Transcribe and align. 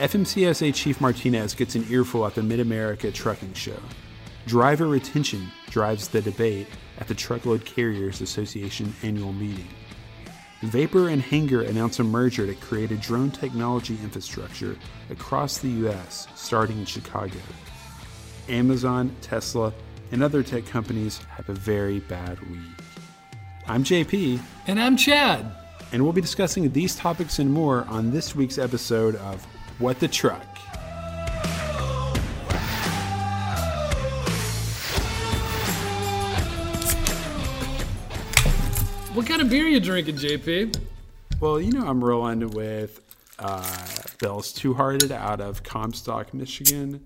FMCSA 0.00 0.74
Chief 0.74 0.98
Martinez 0.98 1.52
gets 1.52 1.74
an 1.74 1.84
earful 1.90 2.24
at 2.26 2.34
the 2.34 2.42
Mid 2.42 2.58
America 2.58 3.12
Trucking 3.12 3.52
Show. 3.52 3.76
Driver 4.46 4.88
retention 4.88 5.48
drives 5.68 6.08
the 6.08 6.22
debate 6.22 6.68
at 6.98 7.06
the 7.06 7.14
Truckload 7.14 7.66
Carriers 7.66 8.22
Association 8.22 8.94
annual 9.02 9.34
meeting. 9.34 9.68
Vapor 10.62 11.10
and 11.10 11.20
Hangar 11.20 11.60
announce 11.60 11.98
a 11.98 12.04
merger 12.04 12.46
to 12.46 12.54
create 12.54 12.90
a 12.92 12.96
drone 12.96 13.30
technology 13.30 13.98
infrastructure 14.02 14.74
across 15.10 15.58
the 15.58 15.68
U.S., 15.68 16.26
starting 16.34 16.78
in 16.78 16.86
Chicago. 16.86 17.36
Amazon, 18.48 19.14
Tesla, 19.20 19.70
and 20.12 20.22
other 20.22 20.42
tech 20.42 20.64
companies 20.64 21.18
have 21.36 21.50
a 21.50 21.54
very 21.54 22.00
bad 22.00 22.40
week. 22.48 22.60
I'm 23.66 23.84
JP, 23.84 24.40
And 24.66 24.80
I'm 24.80 24.96
Chad. 24.96 25.44
and 25.92 26.02
we'll 26.02 26.14
be 26.14 26.22
discussing 26.22 26.72
these 26.72 26.96
topics 26.96 27.38
and 27.38 27.52
more 27.52 27.84
on 27.84 28.10
this 28.10 28.34
week's 28.34 28.56
episode 28.56 29.16
of 29.16 29.46
What 29.80 29.98
the 29.98 30.08
Truck. 30.08 30.44
What 39.14 39.26
kind 39.26 39.40
of 39.40 39.48
beer 39.48 39.66
you 39.66 39.80
drinking, 39.80 40.16
JP? 40.16 40.78
Well, 41.40 41.58
you 41.58 41.72
know, 41.72 41.86
I'm 41.86 42.04
rolling 42.04 42.50
with 42.50 43.00
uh, 43.38 43.86
Bell's 44.20 44.52
Two 44.52 44.74
Hearted 44.74 45.12
out 45.12 45.40
of 45.40 45.62
Comstock, 45.62 46.34
Michigan. 46.34 47.02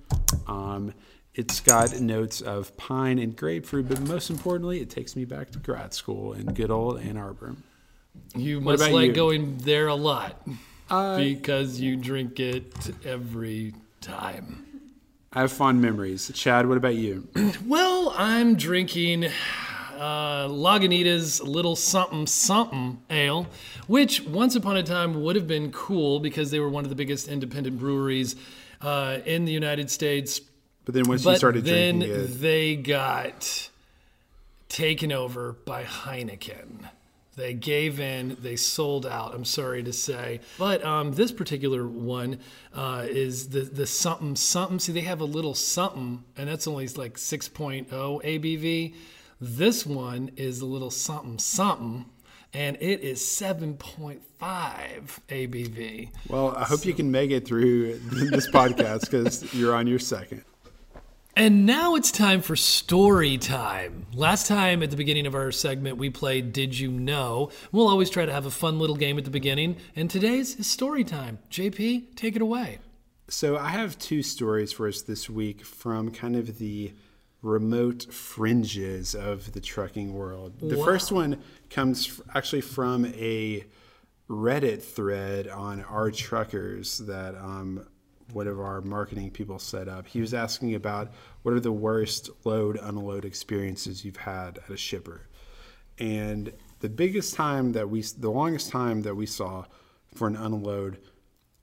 Um, 0.48 0.92
it's 1.36 1.60
got 1.60 2.00
notes 2.00 2.40
of 2.40 2.76
pine 2.76 3.20
and 3.20 3.36
grapefruit, 3.36 3.88
but 3.88 4.00
most 4.00 4.30
importantly, 4.30 4.80
it 4.80 4.90
takes 4.90 5.14
me 5.14 5.24
back 5.24 5.52
to 5.52 5.60
grad 5.60 5.94
school 5.94 6.32
in 6.32 6.46
good 6.46 6.72
old 6.72 7.00
Ann 7.00 7.18
Arbor. 7.18 7.54
You 8.34 8.60
must 8.60 8.82
about 8.82 8.92
like 8.92 9.06
you? 9.06 9.12
going 9.12 9.58
there 9.58 9.86
a 9.86 9.94
lot 9.94 10.44
Uh, 10.90 11.16
because 11.16 11.80
you 11.80 11.96
drink 11.96 12.38
it 12.40 12.72
every 13.04 13.74
time. 14.00 14.66
I 15.32 15.40
have 15.40 15.52
fond 15.52 15.80
memories. 15.80 16.30
Chad, 16.34 16.68
what 16.68 16.76
about 16.76 16.94
you? 16.94 17.26
Well, 17.66 18.14
I'm 18.16 18.54
drinking 18.54 19.24
uh, 19.24 20.46
Lagunitas 20.48 21.42
Little 21.42 21.74
Something 21.76 22.26
Something 22.26 23.00
Ale, 23.10 23.46
which 23.86 24.22
once 24.22 24.54
upon 24.54 24.76
a 24.76 24.82
time 24.82 25.22
would 25.22 25.34
have 25.36 25.48
been 25.48 25.72
cool 25.72 26.20
because 26.20 26.50
they 26.50 26.60
were 26.60 26.68
one 26.68 26.84
of 26.84 26.90
the 26.90 26.94
biggest 26.94 27.28
independent 27.28 27.78
breweries 27.78 28.36
uh, 28.80 29.18
in 29.24 29.44
the 29.44 29.52
United 29.52 29.90
States. 29.90 30.40
But 30.84 30.94
then 30.94 31.08
once 31.08 31.24
you 31.24 31.34
started 31.36 31.64
then 31.64 32.00
drinking 32.00 32.20
it, 32.20 32.40
they 32.40 32.76
got 32.76 33.70
taken 34.68 35.10
over 35.12 35.52
by 35.64 35.84
Heineken. 35.84 36.90
They 37.36 37.54
gave 37.54 38.00
in. 38.00 38.36
They 38.40 38.56
sold 38.56 39.06
out. 39.06 39.34
I'm 39.34 39.44
sorry 39.44 39.82
to 39.82 39.92
say, 39.92 40.40
but 40.58 40.84
um, 40.84 41.12
this 41.12 41.32
particular 41.32 41.86
one 41.86 42.38
uh, 42.72 43.06
is 43.08 43.48
the 43.48 43.60
the 43.60 43.86
something 43.86 44.36
something. 44.36 44.78
See, 44.78 44.92
they 44.92 45.00
have 45.00 45.20
a 45.20 45.24
little 45.24 45.54
something, 45.54 46.24
and 46.36 46.48
that's 46.48 46.66
only 46.66 46.86
like 46.88 47.14
6.0 47.14 47.88
ABV. 47.88 48.94
This 49.40 49.84
one 49.84 50.30
is 50.36 50.60
a 50.60 50.66
little 50.66 50.90
something 50.90 51.38
something, 51.38 52.06
and 52.52 52.76
it 52.80 53.00
is 53.00 53.20
7.5 53.20 54.20
ABV. 54.40 56.10
well, 56.28 56.54
I 56.56 56.64
hope 56.64 56.84
you 56.84 56.94
can 56.94 57.10
make 57.10 57.30
it 57.30 57.46
through 57.46 57.98
this 57.98 58.48
podcast 58.48 59.02
because 59.02 59.52
you're 59.52 59.74
on 59.74 59.86
your 59.86 59.98
second. 59.98 60.44
And 61.36 61.66
now 61.66 61.96
it's 61.96 62.12
time 62.12 62.42
for 62.42 62.54
story 62.54 63.38
time. 63.38 64.06
Last 64.14 64.46
time 64.46 64.84
at 64.84 64.90
the 64.92 64.96
beginning 64.96 65.26
of 65.26 65.34
our 65.34 65.50
segment, 65.50 65.96
we 65.96 66.08
played 66.08 66.52
Did 66.52 66.78
You 66.78 66.92
Know? 66.92 67.50
We'll 67.72 67.88
always 67.88 68.08
try 68.08 68.24
to 68.24 68.32
have 68.32 68.46
a 68.46 68.52
fun 68.52 68.78
little 68.78 68.94
game 68.94 69.18
at 69.18 69.24
the 69.24 69.32
beginning, 69.32 69.76
and 69.96 70.08
today's 70.08 70.54
is 70.54 70.70
story 70.70 71.02
time. 71.02 71.38
JP, 71.50 72.14
take 72.14 72.36
it 72.36 72.42
away. 72.42 72.78
So 73.26 73.56
I 73.56 73.70
have 73.70 73.98
two 73.98 74.22
stories 74.22 74.70
for 74.72 74.86
us 74.86 75.02
this 75.02 75.28
week 75.28 75.64
from 75.64 76.12
kind 76.12 76.36
of 76.36 76.58
the 76.58 76.92
remote 77.42 78.12
fringes 78.14 79.16
of 79.16 79.52
the 79.54 79.60
trucking 79.60 80.14
world. 80.14 80.60
The 80.60 80.78
Wow. 80.78 80.84
first 80.84 81.10
one 81.10 81.42
comes 81.68 82.20
actually 82.32 82.60
from 82.62 83.06
a 83.06 83.64
Reddit 84.30 84.82
thread 84.82 85.48
on 85.48 85.82
our 85.82 86.10
truckers 86.12 86.98
that 86.98 87.34
um, 87.34 87.86
one 88.32 88.46
of 88.48 88.58
our 88.60 88.80
marketing 88.80 89.30
people 89.30 89.58
set 89.58 89.88
up. 89.88 90.06
He 90.06 90.20
was 90.20 90.32
asking 90.34 90.74
about 90.74 91.12
what 91.42 91.54
are 91.54 91.60
the 91.60 91.72
worst 91.72 92.30
load 92.44 92.78
unload 92.80 93.24
experiences 93.24 94.04
you've 94.04 94.16
had 94.16 94.58
at 94.58 94.70
a 94.70 94.76
shipper, 94.76 95.22
and 95.98 96.52
the 96.80 96.88
biggest 96.88 97.34
time 97.34 97.72
that 97.72 97.88
we, 97.88 98.02
the 98.02 98.30
longest 98.30 98.70
time 98.70 99.02
that 99.02 99.14
we 99.14 99.26
saw 99.26 99.64
for 100.14 100.26
an 100.28 100.36
unload 100.36 100.98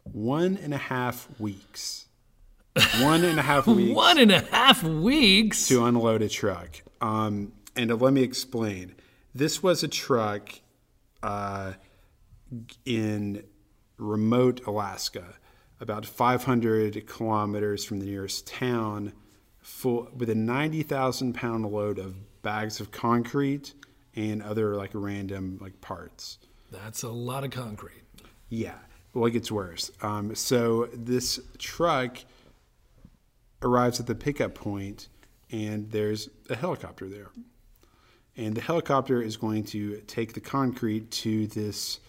one 0.04 0.58
and 0.58 0.74
a 0.74 0.78
half 0.78 1.28
weeks. 1.40 2.06
One 3.02 3.24
and 3.24 3.38
a 3.38 3.42
half 3.42 3.68
weeks 3.68 3.96
One 3.96 4.18
and 4.18 4.32
a 4.32 4.40
half 4.40 4.82
weeks. 4.84 5.68
to 5.68 5.84
unload 5.86 6.22
a 6.22 6.30
truck. 6.30 6.82
Um, 7.02 7.52
and 7.76 8.00
let 8.02 8.14
me 8.14 8.24
explain. 8.24 8.96
This 9.36 9.62
was 9.62 9.84
a 9.84 9.88
truck 9.88 10.50
uh, 11.22 11.74
in 12.86 13.44
remote 13.98 14.66
Alaska, 14.66 15.36
about 15.82 16.06
500 16.06 17.08
kilometers 17.08 17.84
from 17.84 18.00
the 18.00 18.06
nearest 18.06 18.48
town, 18.48 19.12
full 19.60 20.08
with 20.16 20.30
a 20.30 20.36
90,000 20.36 21.34
pound 21.34 21.66
load 21.66 22.00
of 22.00 22.16
bags 22.44 22.80
of 22.80 22.92
concrete 22.92 23.74
and 24.16 24.42
other 24.44 24.76
like 24.76 24.92
random 24.94 25.58
like 25.60 25.82
parts. 25.82 26.38
That's 26.72 27.04
a 27.04 27.10
lot 27.10 27.44
of 27.44 27.52
concrete. 27.52 28.04
Yeah. 28.48 28.76
Well, 29.14 29.26
it 29.26 29.32
gets 29.32 29.52
worse. 29.52 29.92
Um, 30.02 30.36
so 30.36 30.88
this 30.94 31.40
truck 31.58 32.18
arrives 33.62 34.00
at 34.00 34.08
the 34.08 34.16
pickup 34.16 34.56
point, 34.56 35.10
and 35.52 35.92
there's 35.92 36.30
a 36.50 36.56
helicopter 36.56 37.10
there. 37.10 37.30
And 38.38 38.56
the 38.56 38.62
helicopter 38.62 39.22
is 39.22 39.36
going 39.36 39.66
to 39.66 39.98
take 40.08 40.34
the 40.34 40.40
concrete 40.40 41.12
to 41.12 41.48
this 41.48 42.00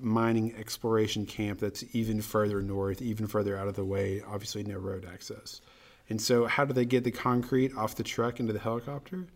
mining 0.00 0.54
exploration 0.56 1.26
camp 1.26 1.60
that's 1.60 1.84
even 1.94 2.20
further 2.22 2.62
north, 2.62 3.02
even 3.02 3.26
further 3.26 3.56
out 3.56 3.68
of 3.68 3.74
the 3.76 3.84
way, 3.84 4.22
obviously, 4.26 4.62
no 4.64 4.78
road 4.78 5.06
access. 5.10 5.60
And 6.08 6.20
so, 6.20 6.46
how 6.46 6.64
do 6.64 6.72
they 6.72 6.84
get 6.84 7.04
the 7.04 7.10
concrete 7.10 7.74
off 7.76 7.94
the 7.94 8.02
truck 8.02 8.40
into 8.40 8.52
the 8.52 8.58
helicopter? 8.58 9.26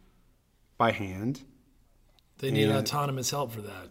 By 0.78 0.92
hand. 0.92 1.42
They 2.38 2.50
need 2.50 2.64
And- 2.68 2.78
autonomous 2.78 3.30
help 3.30 3.52
for 3.52 3.62
that. 3.62 3.88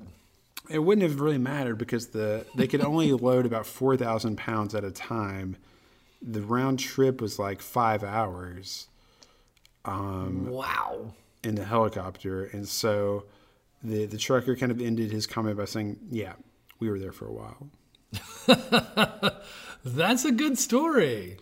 It 0.70 0.80
wouldn't 0.80 1.08
have 1.08 1.20
really 1.20 1.38
mattered 1.38 1.78
because 1.78 2.08
the 2.08 2.46
they 2.56 2.68
could 2.68 2.82
only 2.82 3.12
load 3.28 3.46
about 3.46 3.66
four 3.68 3.96
thousand 3.98 4.38
pounds 4.38 4.74
at 4.74 4.84
a 4.84 4.92
time. 4.92 5.58
The 6.22 6.42
round 6.42 6.80
trip 6.80 7.22
was 7.22 7.38
like 7.38 7.62
five 7.62 8.04
hours 8.04 8.88
um, 9.86 10.48
Wow. 10.48 11.14
in 11.44 11.54
the 11.56 11.64
helicopter, 11.66 12.46
and 12.46 12.68
so 12.68 13.26
the 13.84 14.06
the 14.08 14.18
trucker 14.18 14.56
kind 14.56 14.72
of 14.72 14.82
ended 14.82 15.12
his 15.12 15.28
comment 15.28 15.58
by 15.58 15.66
saying, 15.66 16.00
"Yeah, 16.10 16.34
we 16.86 16.92
were 16.92 17.00
there 17.00 17.12
for 17.12 17.28
a 17.28 17.34
while." 17.34 17.70
That's 19.84 20.26
a 20.26 20.32
good 20.32 20.58
story. 20.58 21.38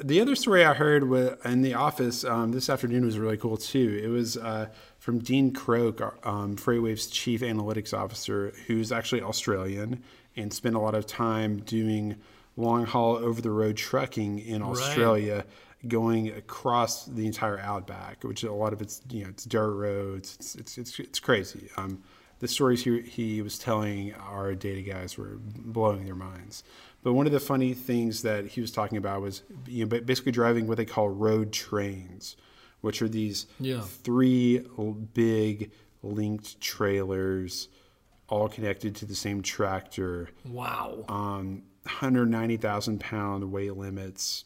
The 0.00 0.20
other 0.20 0.36
story 0.36 0.64
I 0.64 0.72
heard 0.74 1.02
in 1.44 1.62
the 1.62 1.74
office 1.74 2.24
um, 2.24 2.52
this 2.52 2.70
afternoon 2.70 3.04
was 3.04 3.18
really 3.18 3.36
cool 3.36 3.56
too. 3.56 4.00
It 4.02 4.08
was 4.08 4.36
uh, 4.36 4.68
from 4.98 5.18
Dean 5.18 5.52
Croke, 5.52 6.00
um, 6.26 6.56
FreightWave's 6.56 7.08
chief 7.08 7.40
analytics 7.40 7.92
officer, 7.92 8.52
who's 8.66 8.92
actually 8.92 9.22
Australian 9.22 10.02
and 10.36 10.52
spent 10.52 10.76
a 10.76 10.78
lot 10.78 10.94
of 10.94 11.06
time 11.06 11.58
doing 11.60 12.16
long 12.56 12.86
haul 12.86 13.16
over 13.16 13.40
the 13.42 13.50
road 13.50 13.76
trucking 13.76 14.38
in 14.38 14.62
Australia, 14.62 15.44
going 15.88 16.30
across 16.30 17.04
the 17.06 17.26
entire 17.26 17.58
outback, 17.58 18.22
which 18.22 18.44
a 18.44 18.52
lot 18.52 18.72
of 18.72 18.80
it's 18.80 19.02
you 19.10 19.24
know 19.24 19.30
it's 19.30 19.44
dirt 19.44 19.74
roads. 19.74 20.36
It's 20.38 20.54
it's 20.54 20.78
it's, 20.78 20.98
it's 21.00 21.20
crazy. 21.20 21.68
Um, 21.76 22.02
the 22.40 22.48
stories 22.48 22.84
he, 22.84 23.00
he 23.02 23.42
was 23.42 23.58
telling 23.58 24.14
our 24.14 24.54
data 24.54 24.82
guys 24.82 25.16
were 25.16 25.38
blowing 25.38 26.04
their 26.04 26.14
minds. 26.14 26.62
But 27.02 27.12
one 27.12 27.26
of 27.26 27.32
the 27.32 27.40
funny 27.40 27.74
things 27.74 28.22
that 28.22 28.46
he 28.46 28.60
was 28.60 28.70
talking 28.70 28.96
about 28.98 29.20
was 29.22 29.42
you 29.66 29.84
know, 29.86 30.00
basically 30.00 30.32
driving 30.32 30.66
what 30.66 30.76
they 30.78 30.84
call 30.86 31.08
road 31.08 31.52
trains, 31.52 32.36
which 32.80 33.00
are 33.02 33.08
these 33.08 33.46
Yeah. 33.60 33.80
three 33.82 34.64
big 35.14 35.70
linked 36.02 36.60
trailers, 36.60 37.68
all 38.28 38.48
connected 38.48 38.94
to 38.96 39.04
the 39.06 39.14
same 39.14 39.42
tractor, 39.42 40.30
Wow. 40.46 41.04
um, 41.08 41.62
190,000 41.84 42.98
pound 43.00 43.52
weight 43.52 43.76
limits. 43.76 44.44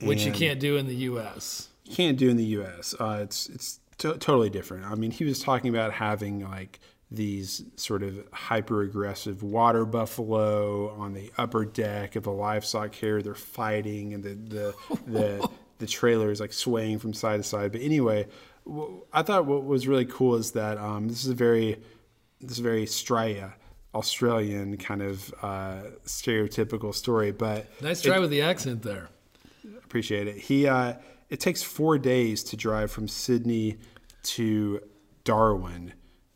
Which 0.00 0.24
you 0.24 0.32
can't 0.32 0.60
do 0.60 0.76
in 0.76 0.86
the 0.86 0.94
U.S. 0.94 1.68
you 1.84 1.94
can't 1.96 2.16
do 2.16 2.28
in 2.28 2.36
the 2.36 2.44
U.S. 2.44 2.94
Uh, 3.00 3.20
it's 3.22 3.48
it's 3.48 3.80
to- 3.98 4.16
totally 4.18 4.50
different. 4.50 4.84
I 4.86 4.94
mean, 4.94 5.10
he 5.10 5.24
was 5.24 5.40
talking 5.42 5.70
about 5.70 5.92
having 5.92 6.40
like 6.48 6.80
these 7.10 7.62
sort 7.76 8.02
of 8.02 8.18
hyper 8.32 8.82
aggressive 8.82 9.42
water 9.42 9.84
buffalo 9.86 10.90
on 10.90 11.14
the 11.14 11.32
upper 11.38 11.64
deck 11.64 12.16
of 12.16 12.26
a 12.26 12.30
livestock 12.30 12.92
carrier. 12.92 13.22
They're 13.22 13.34
fighting, 13.34 14.14
and 14.14 14.22
the 14.22 14.34
the 14.34 14.74
the, 15.06 15.48
the 15.78 15.86
trailer 15.86 16.30
is 16.30 16.40
like 16.40 16.52
swaying 16.52 16.98
from 16.98 17.14
side 17.14 17.38
to 17.38 17.42
side. 17.42 17.72
But 17.72 17.80
anyway, 17.80 18.26
I 19.12 19.22
thought 19.22 19.46
what 19.46 19.64
was 19.64 19.88
really 19.88 20.04
cool 20.04 20.34
is 20.36 20.52
that 20.52 20.76
um, 20.78 21.08
this 21.08 21.24
is 21.24 21.30
a 21.30 21.34
very 21.34 21.80
this 22.40 22.52
is 22.52 22.58
a 22.60 22.62
very 22.62 22.84
Straya 22.84 23.54
Australian 23.94 24.76
kind 24.76 25.00
of 25.02 25.34
uh, 25.42 25.80
stereotypical 26.04 26.94
story, 26.94 27.32
but 27.32 27.66
Nice 27.82 28.02
try 28.02 28.18
with 28.18 28.30
the 28.30 28.42
accent 28.42 28.82
there. 28.82 29.08
appreciate 29.82 30.26
it. 30.28 30.36
He 30.36 30.66
uh, 30.66 30.94
it 31.28 31.40
takes 31.40 31.62
four 31.62 31.98
days 31.98 32.42
to 32.44 32.56
drive 32.56 32.90
from 32.90 33.08
Sydney 33.08 33.78
to 34.22 34.80
Darwin 35.24 35.92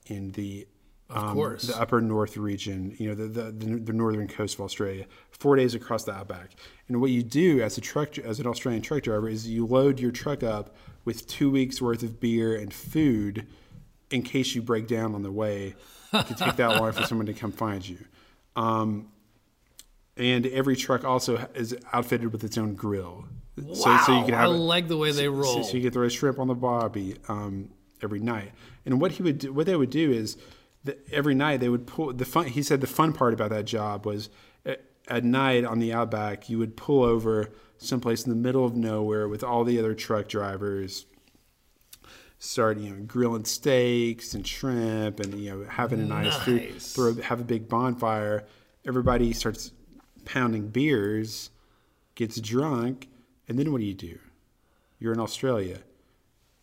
in 0.06 0.32
the 0.32 0.66
um, 1.10 1.34
course. 1.34 1.62
the 1.64 1.78
upper 1.78 2.00
north 2.00 2.36
region. 2.36 2.94
You 2.98 3.08
know 3.08 3.14
the, 3.14 3.26
the 3.26 3.42
the 3.52 3.76
the 3.78 3.92
northern 3.92 4.28
coast 4.28 4.54
of 4.54 4.62
Australia. 4.62 5.06
Four 5.30 5.56
days 5.56 5.74
across 5.74 6.04
the 6.04 6.12
outback. 6.12 6.52
And 6.88 7.00
what 7.00 7.10
you 7.10 7.22
do 7.22 7.62
as 7.62 7.76
a 7.78 7.80
truck 7.80 8.18
as 8.18 8.40
an 8.40 8.46
Australian 8.46 8.82
truck 8.82 9.02
driver 9.02 9.28
is 9.28 9.48
you 9.48 9.66
load 9.66 10.00
your 10.00 10.12
truck 10.12 10.42
up 10.42 10.76
with 11.04 11.26
two 11.26 11.50
weeks 11.50 11.82
worth 11.82 12.02
of 12.02 12.20
beer 12.20 12.54
and 12.56 12.72
food 12.72 13.46
in 14.10 14.22
case 14.22 14.54
you 14.54 14.62
break 14.62 14.86
down 14.86 15.14
on 15.14 15.22
the 15.22 15.32
way. 15.32 15.74
It 16.12 16.26
could 16.26 16.36
take 16.36 16.56
that 16.56 16.80
long 16.80 16.92
for 16.92 17.02
someone 17.06 17.26
to 17.26 17.34
come 17.34 17.52
find 17.52 17.86
you. 17.86 17.98
Um, 18.54 19.08
and 20.16 20.46
every 20.46 20.76
truck 20.76 21.04
also 21.04 21.48
is 21.54 21.74
outfitted 21.92 22.32
with 22.32 22.44
its 22.44 22.58
own 22.58 22.74
grill. 22.74 23.24
Wow, 23.56 24.04
I 24.08 24.46
like 24.46 24.88
the 24.88 24.96
way 24.96 25.12
they 25.12 25.24
so- 25.24 25.30
roll. 25.30 25.62
So, 25.64 25.76
you 25.76 25.82
get 25.82 25.92
the 25.92 26.00
right 26.00 26.10
shrimp 26.12 26.38
on 26.38 26.48
the 26.48 26.54
barbie 26.54 27.16
um, 27.28 27.68
every 28.02 28.20
night. 28.20 28.52
And 28.86 29.00
what 29.00 29.12
he 29.12 29.22
would 29.22 29.38
do, 29.38 29.52
what 29.52 29.66
they 29.66 29.76
would 29.76 29.90
do 29.90 30.10
is 30.10 30.36
that 30.84 31.06
every 31.12 31.34
night 31.34 31.60
they 31.60 31.68
would 31.68 31.86
pull 31.86 32.12
the 32.12 32.24
fun. 32.24 32.46
He 32.46 32.62
said 32.62 32.80
the 32.80 32.86
fun 32.86 33.12
part 33.12 33.34
about 33.34 33.50
that 33.50 33.64
job 33.64 34.06
was 34.06 34.30
at, 34.66 34.82
at 35.08 35.24
night 35.24 35.64
on 35.64 35.78
the 35.78 35.92
outback 35.92 36.48
you 36.48 36.58
would 36.58 36.76
pull 36.76 37.04
over 37.04 37.50
someplace 37.78 38.24
in 38.24 38.30
the 38.30 38.36
middle 38.36 38.64
of 38.64 38.74
nowhere 38.74 39.28
with 39.28 39.44
all 39.44 39.64
the 39.64 39.78
other 39.78 39.94
truck 39.94 40.28
drivers. 40.28 41.06
Start 42.38 42.78
you 42.78 42.90
know 42.90 43.02
grilling 43.06 43.44
steaks 43.44 44.34
and 44.34 44.44
shrimp 44.44 45.20
and 45.20 45.34
you 45.34 45.50
know 45.50 45.66
having 45.68 46.00
a 46.00 46.04
nice, 46.04 46.36
food. 46.38 46.72
Nice. 46.72 46.92
Throw 46.92 47.14
have 47.16 47.40
a 47.40 47.44
big 47.44 47.68
bonfire. 47.68 48.44
Everybody 48.84 49.32
starts 49.32 49.70
pounding 50.24 50.68
beers, 50.68 51.50
gets 52.16 52.40
drunk, 52.40 53.08
and 53.48 53.58
then 53.58 53.72
what 53.72 53.80
do 53.80 53.86
you 53.86 53.94
do? 53.94 54.18
You're 54.98 55.12
in 55.12 55.20
Australia. 55.20 55.78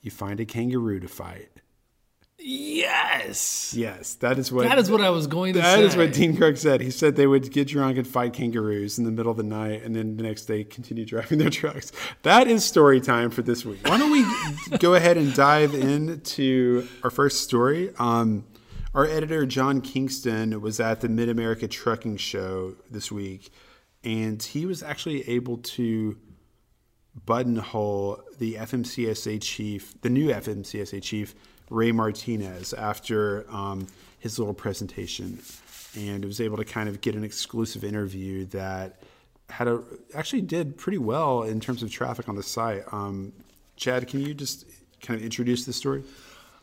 You 0.02 0.12
find 0.12 0.40
a 0.40 0.46
kangaroo 0.46 1.00
to 1.02 1.08
fight. 1.08 1.50
Yes. 2.42 3.74
Yes, 3.76 4.14
that 4.16 4.40
is 4.40 4.50
what 4.52 4.64
That 4.64 4.80
is 4.80 4.90
what 4.90 5.02
I 5.02 5.10
was 5.10 5.28
going 5.28 5.54
to 5.54 5.60
that 5.60 5.76
say. 5.80 5.84
is 5.86 5.98
what 5.98 6.14
Dean 6.14 6.38
Croke 6.38 6.56
said. 6.56 6.80
He 6.80 6.90
said 6.90 7.16
they 7.18 7.28
would 7.28 7.52
get 7.52 7.68
drunk 7.68 7.98
and 7.98 8.08
fight 8.08 8.32
kangaroos 8.34 8.98
in 8.98 9.04
the 9.04 9.12
middle 9.12 9.30
of 9.32 9.38
the 9.38 9.44
night, 9.44 9.84
and 9.84 9.94
then 9.94 10.16
the 10.16 10.24
next 10.24 10.46
day 10.46 10.64
continue 10.64 11.06
driving 11.06 11.38
their 11.38 11.50
trucks. 11.50 11.92
That 12.24 12.48
is 12.48 12.64
story 12.64 13.02
time 13.02 13.30
for 13.30 13.42
this 13.42 13.66
week. 13.66 13.86
Why 13.88 13.98
don't 13.98 14.12
we 14.12 14.26
go 14.80 14.94
ahead 14.94 15.18
and 15.18 15.34
dive 15.34 15.74
into 15.76 16.88
our 17.04 17.10
first 17.10 17.42
story? 17.42 17.92
Um, 18.00 18.46
our 18.94 19.06
editor 19.06 19.46
John 19.46 19.82
Kingston 19.82 20.62
was 20.62 20.80
at 20.80 21.02
the 21.02 21.10
Mid 21.10 21.28
America 21.30 21.68
Trucking 21.68 22.18
Show 22.18 22.76
this 22.90 23.12
week, 23.12 23.52
and 24.04 24.42
he 24.42 24.66
was 24.66 24.82
actually 24.82 25.28
able 25.30 25.58
to 25.58 26.18
buttonhole 27.26 28.22
the 28.38 28.56
FMCSA 28.56 29.42
chief, 29.42 30.00
the 30.02 30.10
new 30.10 30.30
FMCSA 30.30 31.02
chief, 31.02 31.36
Ray 31.70 31.92
Martinez, 31.92 32.74
after 32.74 33.46
um, 33.50 33.88
his 34.20 34.40
little 34.40 34.54
presentation, 34.54 35.40
and 35.96 36.26
was 36.26 36.42
able 36.42 36.58
to 36.58 36.66
kind 36.66 36.90
of 36.90 37.02
get 37.02 37.16
an 37.16 37.24
exclusive 37.24 37.84
interview 37.84 38.46
that 38.48 39.04
had 39.50 39.68
a 39.68 39.82
actually 40.14 40.42
did 40.42 40.78
pretty 40.78 40.98
well 40.98 41.44
in 41.44 41.60
terms 41.60 41.82
of 41.82 41.92
traffic 41.92 42.30
on 42.30 42.36
the 42.36 42.44
site. 42.44 42.84
Um, 42.92 43.34
Chad, 43.76 44.08
can 44.08 44.22
you 44.22 44.34
just 44.34 44.66
kind 45.02 45.20
of 45.20 45.24
introduce 45.24 45.66
the 45.66 45.74
story? 45.74 46.04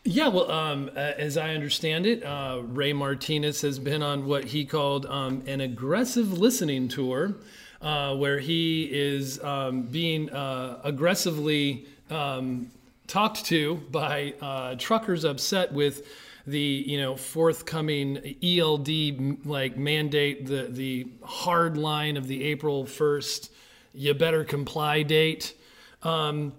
Yeah, 0.05 0.29
well, 0.29 0.49
um, 0.53 0.89
as 0.91 1.37
I 1.37 1.55
understand 1.55 2.07
it, 2.07 2.23
uh, 2.23 2.63
Ray 2.65 2.93
Martinez 2.93 3.63
has 3.63 3.81
been 3.81 4.05
on 4.05 4.27
what 4.27 4.45
he 4.45 4.65
called 4.65 5.05
um, 5.07 5.43
an 5.47 5.61
aggressive 5.61 6.39
listening 6.39 6.87
tour, 6.87 7.35
uh, 7.81 8.15
where 8.17 8.39
he 8.39 8.85
is 8.91 9.43
um, 9.43 9.83
being 9.83 10.31
uh, 10.31 10.81
aggressively 10.85 11.87
um, 12.11 12.71
talked 13.07 13.45
to 13.47 13.77
by 13.91 14.35
uh, 14.41 14.75
truckers 14.79 15.25
upset 15.25 15.73
with 15.73 16.07
the 16.47 16.59
you 16.59 17.01
know 17.01 17.17
forthcoming 17.17 18.37
ELD 18.43 19.45
like 19.45 19.77
mandate, 19.77 20.47
the 20.47 20.69
the 20.71 21.07
hard 21.23 21.77
line 21.77 22.17
of 22.17 22.29
the 22.29 22.45
April 22.45 22.87
first, 22.87 23.51
you 23.93 24.15
better 24.15 24.45
comply 24.45 25.03
date. 25.03 25.55
Um, 26.03 26.53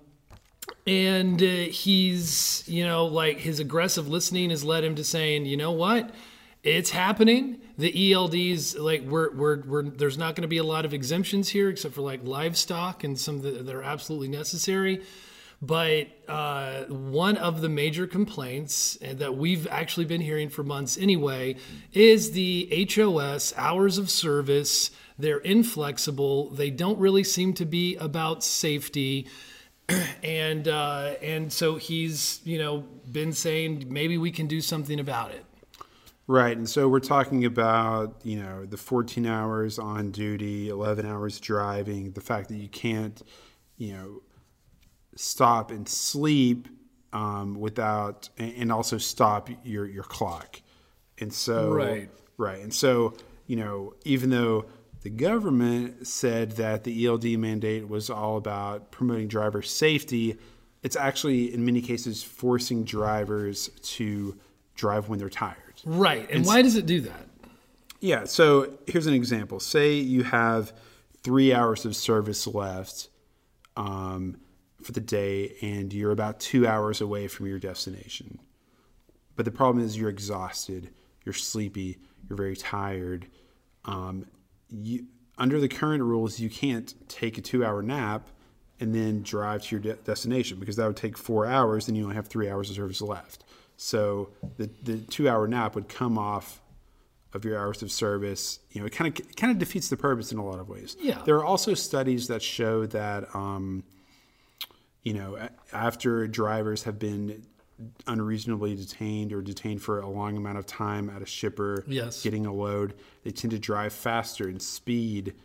and 0.86 1.42
uh, 1.42 1.46
he's 1.46 2.64
you 2.68 2.86
know 2.86 3.06
like 3.06 3.40
his 3.40 3.60
aggressive 3.60 4.08
listening 4.08 4.50
has 4.50 4.64
led 4.64 4.84
him 4.84 4.96
to 4.96 5.04
saying 5.04 5.46
you 5.46 5.58
know 5.58 5.72
what 5.72 6.14
it's 6.64 6.90
happening 6.90 7.62
the 7.78 8.14
elds 8.14 8.76
like 8.76 9.04
we're, 9.04 9.32
we're, 9.34 9.62
we're 9.62 9.84
there's 9.84 10.18
not 10.18 10.36
going 10.36 10.42
to 10.44 10.48
be 10.48 10.58
a 10.58 10.64
lot 10.64 10.86
of 10.86 10.94
exemptions 10.94 11.50
here 11.50 11.70
except 11.70 11.94
for 11.94 12.02
like 12.02 12.22
livestock 12.24 13.04
and 13.04 13.20
some 13.20 13.42
that, 13.42 13.66
that 13.66 13.76
are 13.76 13.84
absolutely 13.84 14.28
necessary 14.28 15.04
but 15.62 16.08
uh, 16.28 16.84
one 16.84 17.36
of 17.38 17.62
the 17.62 17.70
major 17.70 18.06
complaints 18.06 18.98
that 19.02 19.36
we've 19.36 19.68
actually 19.68 20.06
been 20.06 20.22
hearing 20.22 20.50
for 20.50 20.64
months 20.64 20.98
anyway 20.98 21.56
is 21.94 22.32
the 22.32 22.88
HOS 22.94 23.54
hours 23.58 23.98
of 23.98 24.12
service. 24.12 24.92
They're 25.18 25.40
inflexible. 25.40 26.52
They 26.52 26.70
don't 26.70 27.00
really 27.00 27.24
seem 27.24 27.54
to 27.54 27.66
be 27.66 27.96
about 27.96 28.44
safety 28.44 29.28
and 30.24 30.68
uh, 30.68 31.16
and 31.24 31.52
so 31.52 31.78
he's 31.78 32.42
you 32.44 32.60
know 32.60 32.86
been 33.12 33.32
saying 33.32 33.86
maybe 33.90 34.18
we 34.18 34.32
can 34.32 34.46
do 34.46 34.62
something 34.62 35.00
about 35.00 35.32
it. 35.32 35.44
Right, 36.30 36.58
and 36.58 36.68
so 36.70 36.90
we're 36.90 37.00
talking 37.00 37.46
about 37.46 38.20
you 38.24 38.38
know 38.42 38.66
the 38.66 38.76
14 38.76 39.26
hours 39.26 39.80
on 39.80 40.12
duty, 40.12 40.68
11 40.68 41.06
hours 41.06 41.40
driving, 41.40 42.12
the 42.12 42.22
fact 42.22 42.50
that 42.50 42.58
you 42.58 42.68
can't, 42.68 43.22
you 43.78 43.94
know, 43.94 44.22
stop 45.16 45.72
and 45.72 45.88
sleep 45.88 46.68
um, 47.14 47.56
without, 47.56 48.30
and 48.38 48.72
also 48.74 48.98
stop 48.98 49.50
your 49.64 49.86
your 49.88 50.04
clock, 50.04 50.62
and 51.20 51.34
so 51.34 51.72
Right. 51.72 52.10
right, 52.38 52.62
and 52.62 52.74
so 52.74 53.14
you 53.46 53.56
know 53.56 53.94
even 54.04 54.30
though 54.30 54.66
the 55.04 55.10
government 55.10 56.08
said 56.08 56.52
that 56.54 56.84
the 56.84 57.06
ELD 57.06 57.38
mandate 57.40 57.88
was 57.88 58.10
all 58.10 58.36
about 58.36 58.92
promoting 58.92 59.30
driver 59.30 59.62
safety, 59.62 60.38
it's 60.84 60.98
actually 60.98 61.54
in 61.54 61.64
many 61.64 61.82
cases 61.82 62.22
forcing 62.22 62.84
drivers 62.84 63.70
to 63.82 64.38
drive 64.76 65.08
when 65.08 65.20
they're 65.20 65.30
tired. 65.30 65.67
Right. 65.88 66.30
And 66.30 66.46
why 66.46 66.62
does 66.62 66.76
it 66.76 66.86
do 66.86 67.02
that? 67.02 67.28
Yeah. 68.02 68.26
So 68.26 68.74
here's 68.86 69.08
an 69.08 69.14
example. 69.14 69.60
Say 69.60 69.94
you 69.94 70.24
have 70.24 70.74
three 71.24 71.54
hours 71.54 71.86
of 71.86 71.96
service 71.96 72.46
left 72.46 73.10
um, 73.78 74.38
for 74.82 74.92
the 74.92 75.00
day, 75.00 75.56
and 75.62 75.94
you're 75.94 76.12
about 76.12 76.40
two 76.40 76.68
hours 76.68 77.00
away 77.00 77.28
from 77.28 77.48
your 77.48 77.58
destination. 77.58 78.40
But 79.36 79.46
the 79.46 79.52
problem 79.52 79.84
is 79.84 79.98
you're 79.98 80.10
exhausted, 80.10 80.90
you're 81.24 81.34
sleepy, 81.34 82.00
you're 82.28 82.38
very 82.38 82.56
tired. 82.56 83.28
Um, 83.86 84.26
you, 84.70 85.06
under 85.38 85.60
the 85.60 85.68
current 85.70 86.04
rules, 86.04 86.40
you 86.40 86.50
can't 86.50 86.94
take 87.08 87.38
a 87.38 87.42
two-hour 87.42 87.82
nap 87.82 88.28
and 88.80 88.94
then 88.94 89.22
drive 89.22 89.64
to 89.64 89.76
your 89.76 89.82
de- 89.82 90.02
destination 90.02 90.60
because 90.60 90.76
that 90.76 90.88
would 90.88 90.98
take 90.98 91.18
four 91.18 91.46
hours, 91.46 91.88
and 91.88 91.96
you 91.96 92.04
only 92.04 92.16
have 92.16 92.28
three 92.28 92.50
hours 92.50 92.70
of 92.70 92.76
service 92.76 93.02
left. 93.02 93.44
So 93.78 94.30
the 94.58 94.70
the 94.84 94.98
two-hour 94.98 95.48
nap 95.48 95.76
would 95.76 95.88
come 95.88 96.18
off 96.18 96.62
of 97.34 97.46
your 97.46 97.58
hours 97.58 97.84
of 97.84 97.92
service. 97.92 98.60
You 98.72 98.82
know, 98.82 98.88
it 98.88 98.94
kind 98.94 99.08
of 99.20 99.36
kind 99.36 99.52
of 99.52 99.60
defeats 99.60 99.90
the 99.90 99.98
purpose 99.98 100.32
in 100.32 100.40
a 100.40 100.46
lot 100.46 100.60
of 100.60 100.68
ways. 100.68 100.98
Yeah. 101.00 101.22
There 101.26 101.36
are 101.38 101.46
also 101.46 101.74
studies 101.76 102.28
that 102.28 102.42
show 102.42 102.86
that, 102.88 103.34
um, 103.36 103.84
you 105.04 105.14
know, 105.14 105.38
after 105.72 106.28
drivers 106.28 106.84
have 106.84 106.98
been 106.98 107.44
unreasonably 108.08 108.76
detained 108.76 109.32
or 109.32 109.42
detained 109.44 109.82
for 109.84 110.00
a 110.00 110.10
long 110.10 110.36
amount 110.36 110.58
of 110.58 110.66
time 110.66 111.12
at 111.12 111.22
a 111.22 111.28
shipper 111.28 111.84
Yes. 111.88 112.24
getting 112.24 112.48
a 112.48 112.54
load, 112.54 112.96
they 113.24 113.30
tend 113.30 113.52
to 113.52 113.60
drive 113.60 113.94
faster 113.94 114.50
in 114.50 114.60
speed 114.60 115.36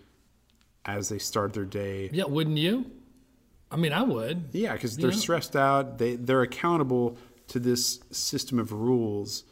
as 0.87 1.11
they 1.11 1.19
start 1.19 1.53
their 1.53 1.67
day. 1.67 2.09
Yeah, 2.11 2.25
wouldn't 2.25 2.57
you? 2.57 2.87
I 3.71 3.77
mean, 3.77 3.93
I 3.93 4.03
would. 4.03 4.45
Yeah, 4.53 4.73
because 4.73 4.97
they're 4.97 5.11
Yeah. 5.11 5.17
stressed 5.17 5.57
out. 5.57 5.99
They 5.99 6.17
they're 6.17 6.41
accountable 6.43 7.19
to 7.49 7.59
this 7.59 8.01
system 8.11 8.59
of 8.59 8.73
rules, 8.73 9.45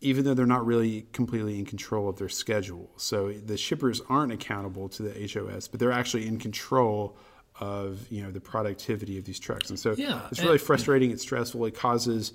even 0.00 0.24
though 0.24 0.34
they're 0.34 0.46
not 0.46 0.64
really 0.64 1.06
completely 1.12 1.58
in 1.58 1.64
control 1.64 2.08
of 2.08 2.16
their 2.16 2.28
schedule. 2.28 2.90
So 2.96 3.32
the 3.32 3.56
shippers 3.56 4.00
aren't 4.08 4.32
accountable 4.32 4.88
to 4.90 5.02
the 5.02 5.28
HOS, 5.32 5.68
but 5.68 5.80
they're 5.80 5.92
actually 5.92 6.26
in 6.26 6.38
control 6.38 7.16
of 7.58 8.10
you 8.10 8.22
know 8.22 8.30
the 8.30 8.40
productivity 8.40 9.18
of 9.18 9.24
these 9.24 9.38
trucks. 9.38 9.68
And 9.70 9.78
so 9.78 9.94
Yeah, 9.98 10.22
it's 10.30 10.40
really 10.40 10.52
and- 10.52 10.60
frustrating. 10.60 11.10
It's 11.10 11.22
stressful. 11.22 11.64
It 11.66 11.74
causes. 11.74 12.32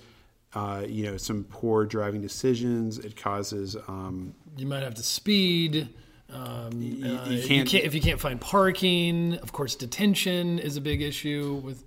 Uh, 0.53 0.85
you 0.87 1.03
know 1.05 1.17
some 1.17 1.43
poor 1.43 1.85
driving 1.85 2.21
decisions. 2.21 2.97
It 2.97 3.17
causes 3.17 3.75
um, 3.89 4.33
You 4.55 4.65
might 4.65 4.83
have 4.83 4.93
to 4.95 5.03
speed. 5.03 5.89
Um, 6.31 6.81
you 6.81 7.05
uh, 7.13 7.25
can't- 7.45 7.67
can't 7.67 7.83
if 7.83 7.93
you 7.93 7.99
can't 7.99 8.21
find 8.21 8.39
parking. 8.39 9.33
Of 9.39 9.51
course, 9.51 9.75
detention 9.75 10.59
is 10.59 10.77
a 10.77 10.81
big 10.81 11.01
issue 11.01 11.61
with. 11.63 11.83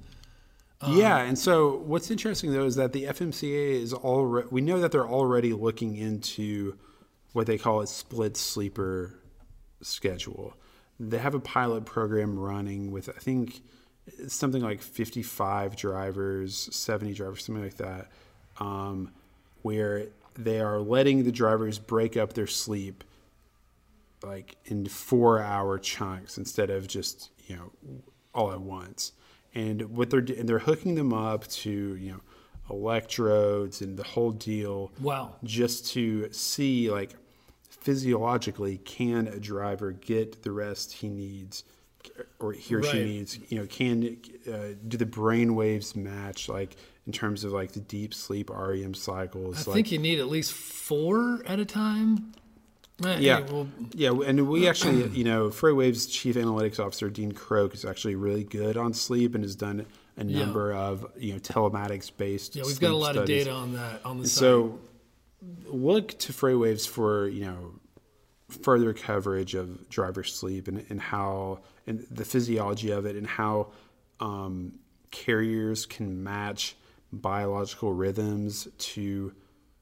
Yeah, 0.86 1.18
and 1.18 1.36
so 1.36 1.78
what's 1.78 2.10
interesting 2.10 2.52
though 2.52 2.64
is 2.64 2.76
that 2.76 2.92
the 2.92 3.04
FMCA 3.04 3.82
is 3.82 3.92
already. 3.92 4.48
We 4.50 4.60
know 4.60 4.80
that 4.80 4.92
they're 4.92 5.08
already 5.08 5.52
looking 5.52 5.96
into 5.96 6.76
what 7.32 7.46
they 7.46 7.58
call 7.58 7.80
a 7.80 7.86
split 7.86 8.36
sleeper 8.36 9.18
schedule. 9.82 10.54
They 11.00 11.18
have 11.18 11.34
a 11.34 11.40
pilot 11.40 11.84
program 11.84 12.38
running 12.38 12.92
with 12.92 13.08
I 13.08 13.18
think 13.18 13.60
something 14.28 14.62
like 14.62 14.80
55 14.80 15.76
drivers, 15.76 16.68
70 16.74 17.12
drivers, 17.12 17.44
something 17.44 17.64
like 17.64 17.76
that, 17.76 18.08
um, 18.58 19.12
where 19.62 20.06
they 20.34 20.60
are 20.60 20.78
letting 20.78 21.24
the 21.24 21.32
drivers 21.32 21.78
break 21.78 22.16
up 22.16 22.32
their 22.34 22.46
sleep 22.46 23.04
like 24.22 24.56
in 24.64 24.86
four 24.86 25.40
hour 25.40 25.78
chunks 25.78 26.38
instead 26.38 26.70
of 26.70 26.86
just 26.86 27.30
you 27.46 27.56
know 27.56 27.72
all 28.34 28.52
at 28.52 28.60
once 28.60 29.12
and 29.54 29.82
what 29.96 30.10
they're 30.10 30.20
and 30.20 30.48
they're 30.48 30.58
hooking 30.58 30.94
them 30.94 31.12
up 31.12 31.46
to 31.48 31.70
you 31.96 32.10
know 32.12 32.20
electrodes 32.70 33.80
and 33.80 33.96
the 33.96 34.02
whole 34.04 34.30
deal 34.32 34.92
Wow. 35.00 35.34
just 35.44 35.86
to 35.92 36.30
see 36.32 36.90
like 36.90 37.14
physiologically 37.68 38.78
can 38.78 39.28
a 39.28 39.38
driver 39.38 39.92
get 39.92 40.42
the 40.42 40.50
rest 40.50 40.92
he 40.92 41.08
needs 41.08 41.64
or 42.38 42.52
he 42.52 42.74
or 42.74 42.82
she 42.82 43.04
needs 43.04 43.38
you 43.48 43.58
know 43.58 43.66
can 43.66 44.18
uh, 44.50 44.74
do 44.86 44.96
the 44.96 45.06
brain 45.06 45.54
waves 45.54 45.94
match 45.96 46.48
like 46.48 46.76
in 47.06 47.12
terms 47.12 47.44
of 47.44 47.52
like 47.52 47.72
the 47.72 47.80
deep 47.80 48.12
sleep 48.12 48.50
REM 48.50 48.94
cycles 48.94 49.66
I 49.66 49.70
like 49.70 49.74
think 49.76 49.92
you 49.92 49.98
need 49.98 50.18
at 50.18 50.28
least 50.28 50.52
four 50.52 51.42
at 51.46 51.58
a 51.58 51.64
time. 51.64 52.32
Yeah, 53.00 53.40
well, 53.40 53.68
yeah, 53.92 54.10
and 54.26 54.48
we 54.48 54.68
actually, 54.68 55.08
you 55.08 55.24
know, 55.24 55.50
FreightWave's 55.50 56.06
chief 56.06 56.36
analytics 56.36 56.84
officer 56.84 57.08
Dean 57.08 57.32
Croke 57.32 57.74
is 57.74 57.84
actually 57.84 58.16
really 58.16 58.44
good 58.44 58.76
on 58.76 58.92
sleep 58.92 59.34
and 59.34 59.44
has 59.44 59.54
done 59.54 59.86
a 60.16 60.24
number 60.24 60.72
of 60.72 61.06
you 61.16 61.32
know 61.32 61.38
telematics 61.38 62.10
based. 62.14 62.56
yeah, 62.56 62.64
we've 62.64 62.80
got 62.80 62.90
a 62.90 62.96
lot 62.96 63.16
of 63.16 63.24
data 63.24 63.52
on 63.52 63.74
that 63.74 64.04
on 64.04 64.18
the 64.18 64.28
site. 64.28 64.38
So 64.40 64.80
look 65.66 66.18
to 66.18 66.32
FreightWaves 66.32 66.88
for 66.88 67.28
you 67.28 67.44
know 67.44 67.74
further 68.48 68.92
coverage 68.92 69.54
of 69.54 69.88
driver 69.88 70.24
sleep 70.24 70.68
and, 70.68 70.84
and 70.88 71.00
how 71.00 71.60
and 71.86 72.06
the 72.10 72.24
physiology 72.24 72.90
of 72.90 73.06
it 73.06 73.14
and 73.14 73.26
how 73.26 73.68
um, 74.20 74.72
carriers 75.10 75.86
can 75.86 76.22
match 76.22 76.74
biological 77.12 77.92
rhythms 77.92 78.68
to 78.78 79.32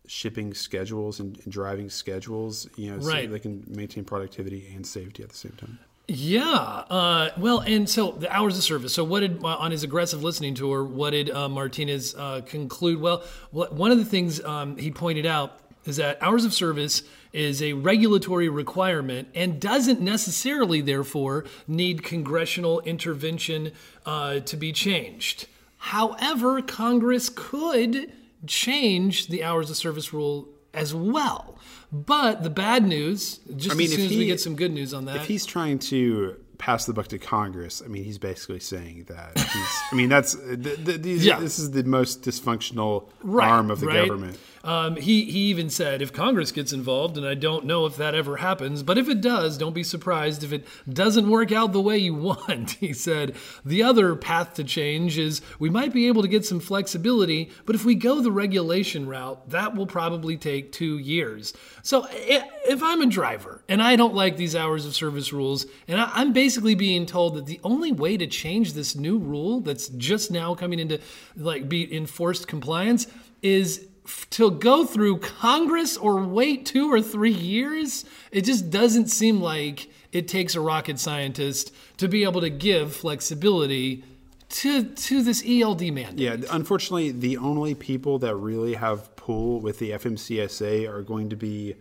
shipping 0.06 0.54
schedules 0.54 1.20
and, 1.20 1.38
and 1.44 1.52
driving 1.52 1.88
schedules 1.90 2.68
you 2.76 2.90
know 2.90 2.98
Right. 2.98 3.26
so 3.26 3.32
they 3.32 3.38
can 3.38 3.64
maintain 3.68 4.04
productivity 4.04 4.70
and 4.74 4.86
safety 4.86 5.22
at 5.22 5.30
the 5.30 5.36
same 5.36 5.52
time 5.58 5.78
Yeah. 6.08 6.44
Uh, 6.88 7.30
well, 7.36 7.60
and 7.60 7.88
so 7.90 8.12
the 8.12 8.30
hours 8.32 8.56
of 8.56 8.62
service. 8.62 8.94
So, 8.94 9.02
what 9.02 9.20
did 9.20 9.42
uh, 9.42 9.56
on 9.64 9.72
his 9.72 9.82
aggressive 9.82 10.22
listening 10.22 10.54
tour? 10.54 10.84
What 10.84 11.10
did 11.10 11.30
uh, 11.30 11.48
Martinez 11.48 12.14
uh, 12.16 12.42
conclude? 12.46 13.00
Well, 13.00 13.24
one 13.50 13.90
of 13.90 13.98
the 13.98 14.04
things 14.04 14.40
um, 14.44 14.76
he 14.76 14.92
pointed 14.92 15.26
out 15.26 15.58
is 15.84 15.96
that 15.96 16.16
hours 16.22 16.44
of 16.44 16.54
service 16.54 17.02
is 17.32 17.60
a 17.60 17.72
regulatory 17.72 18.48
requirement 18.48 19.26
and 19.34 19.60
doesn't 19.60 20.00
necessarily, 20.00 20.80
therefore, 20.80 21.44
need 21.66 22.04
congressional 22.04 22.78
intervention 22.82 23.72
uh, 24.04 24.38
to 24.40 24.56
be 24.56 24.70
changed. 24.72 25.48
However, 25.78 26.62
Congress 26.62 27.28
could 27.34 28.12
change 28.46 29.28
the 29.28 29.42
hours 29.44 29.70
of 29.70 29.76
service 29.76 30.12
rule 30.12 30.48
as 30.74 30.94
well. 30.94 31.58
But 31.92 32.42
the 32.42 32.50
bad 32.50 32.84
news, 32.86 33.38
just 33.56 33.76
mean, 33.76 33.86
as 33.86 33.94
soon 33.94 34.06
as 34.06 34.10
we 34.16 34.26
get 34.26 34.40
some 34.40 34.56
good 34.56 34.72
news 34.72 34.92
on 34.92 35.04
that, 35.06 35.16
if 35.16 35.26
he's 35.26 35.46
trying 35.46 35.78
to 35.80 36.36
pass 36.58 36.84
the 36.86 36.92
buck 36.92 37.06
to 37.08 37.18
Congress, 37.18 37.82
I 37.84 37.88
mean, 37.88 38.02
he's 38.04 38.18
basically 38.18 38.60
saying 38.60 39.04
that 39.08 39.38
he's. 39.38 39.68
I 39.92 39.94
mean, 39.94 40.08
that's 40.08 40.34
th- 40.34 40.84
th- 40.84 41.00
these, 41.02 41.24
Yeah. 41.24 41.38
this 41.38 41.58
is 41.58 41.70
the 41.70 41.84
most 41.84 42.22
dysfunctional 42.22 43.08
Right, 43.22 43.48
arm 43.48 43.70
of 43.70 43.80
the 43.80 43.86
right. 43.86 44.06
government. 44.08 44.38
Um, 44.66 44.96
he 44.96 45.24
he 45.24 45.38
even 45.46 45.70
said 45.70 46.02
if 46.02 46.12
Congress 46.12 46.50
gets 46.50 46.72
involved, 46.72 47.16
and 47.16 47.24
I 47.24 47.34
don't 47.34 47.66
know 47.66 47.86
if 47.86 47.96
that 47.96 48.16
ever 48.16 48.38
happens, 48.38 48.82
but 48.82 48.98
if 48.98 49.08
it 49.08 49.20
does, 49.20 49.56
don't 49.56 49.74
be 49.74 49.84
surprised 49.84 50.42
if 50.42 50.52
it 50.52 50.66
doesn't 50.92 51.30
work 51.30 51.52
out 51.52 51.72
the 51.72 51.80
way 51.80 51.96
you 51.98 52.14
want. 52.26 52.72
He 52.72 52.92
said 52.92 53.36
the 53.64 53.84
other 53.84 54.16
path 54.16 54.54
to 54.54 54.64
change 54.64 55.18
is 55.18 55.40
we 55.60 55.70
might 55.70 55.92
be 55.92 56.08
able 56.08 56.22
to 56.22 56.28
get 56.28 56.44
some 56.44 56.58
flexibility, 56.58 57.52
but 57.64 57.76
if 57.76 57.84
we 57.84 57.94
go 57.94 58.20
the 58.20 58.32
regulation 58.32 59.06
route, 59.06 59.48
that 59.50 59.76
will 59.76 59.86
probably 59.86 60.36
take 60.36 60.72
two 60.72 60.98
years. 60.98 61.54
So 61.84 62.08
if 62.10 62.82
I'm 62.82 63.02
a 63.02 63.06
driver 63.06 63.62
and 63.68 63.80
I 63.80 63.94
don't 63.94 64.14
like 64.14 64.36
these 64.36 64.56
hours 64.56 64.84
of 64.84 64.96
service 64.96 65.32
rules, 65.32 65.66
and 65.86 66.00
I'm 66.00 66.32
basically 66.32 66.74
being 66.74 67.06
told 67.06 67.36
that 67.36 67.46
the 67.46 67.60
only 67.62 67.92
way 67.92 68.16
to 68.16 68.26
change 68.26 68.72
this 68.72 68.96
new 68.96 69.18
rule 69.18 69.60
that's 69.60 69.86
just 69.90 70.32
now 70.32 70.56
coming 70.56 70.80
into 70.80 70.98
like 71.36 71.68
be 71.68 71.94
enforced 71.94 72.48
compliance 72.48 73.06
is 73.42 73.86
to 74.30 74.50
go 74.50 74.84
through 74.84 75.18
Congress 75.18 75.96
or 75.96 76.22
wait 76.22 76.66
two 76.66 76.92
or 76.92 77.00
three 77.00 77.32
years, 77.32 78.04
it 78.30 78.44
just 78.44 78.70
doesn't 78.70 79.08
seem 79.08 79.40
like 79.40 79.88
it 80.12 80.28
takes 80.28 80.54
a 80.54 80.60
rocket 80.60 80.98
scientist 80.98 81.74
to 81.98 82.08
be 82.08 82.24
able 82.24 82.40
to 82.40 82.50
give 82.50 82.94
flexibility 82.94 84.04
to 84.48 84.84
to 84.84 85.22
this 85.22 85.42
ELD 85.46 85.92
mandate. 85.92 86.18
Yeah, 86.18 86.36
unfortunately, 86.50 87.10
the 87.10 87.36
only 87.36 87.74
people 87.74 88.18
that 88.20 88.36
really 88.36 88.74
have 88.74 89.14
pull 89.16 89.60
with 89.60 89.78
the 89.78 89.90
FMCSA 89.90 90.88
are 90.88 91.02
going 91.02 91.30
to 91.30 91.36
be, 91.36 91.74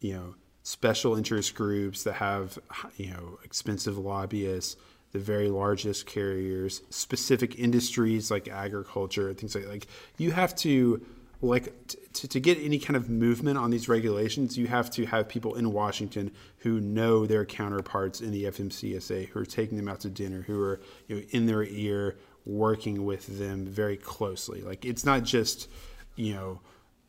you 0.00 0.14
know, 0.14 0.34
special 0.62 1.16
interest 1.16 1.54
groups 1.54 2.04
that 2.04 2.14
have, 2.14 2.58
you 2.96 3.10
know, 3.10 3.38
expensive 3.44 3.98
lobbyists, 3.98 4.76
the 5.12 5.18
very 5.18 5.48
largest 5.48 6.06
carriers, 6.06 6.82
specific 6.90 7.58
industries 7.58 8.30
like 8.30 8.48
agriculture, 8.48 9.32
things 9.34 9.54
like 9.54 9.66
like 9.66 9.86
you 10.16 10.30
have 10.30 10.54
to 10.56 11.04
like 11.42 11.72
to, 12.14 12.28
to 12.28 12.40
get 12.40 12.58
any 12.58 12.78
kind 12.78 12.96
of 12.96 13.10
movement 13.10 13.58
on 13.58 13.70
these 13.70 13.88
regulations, 13.88 14.56
you 14.56 14.66
have 14.66 14.90
to 14.92 15.06
have 15.06 15.28
people 15.28 15.54
in 15.54 15.72
Washington 15.72 16.32
who 16.58 16.80
know 16.80 17.26
their 17.26 17.44
counterparts 17.44 18.20
in 18.20 18.30
the 18.30 18.44
FMCSA, 18.44 19.28
who 19.28 19.40
are 19.40 19.46
taking 19.46 19.76
them 19.76 19.88
out 19.88 20.00
to 20.00 20.10
dinner, 20.10 20.42
who 20.42 20.60
are 20.60 20.80
you 21.08 21.16
know 21.16 21.22
in 21.30 21.46
their 21.46 21.64
ear, 21.64 22.16
working 22.44 23.04
with 23.04 23.38
them 23.38 23.66
very 23.66 23.96
closely. 23.96 24.62
Like 24.62 24.84
it's 24.84 25.04
not 25.04 25.24
just 25.24 25.68
you 26.16 26.34
know, 26.34 26.60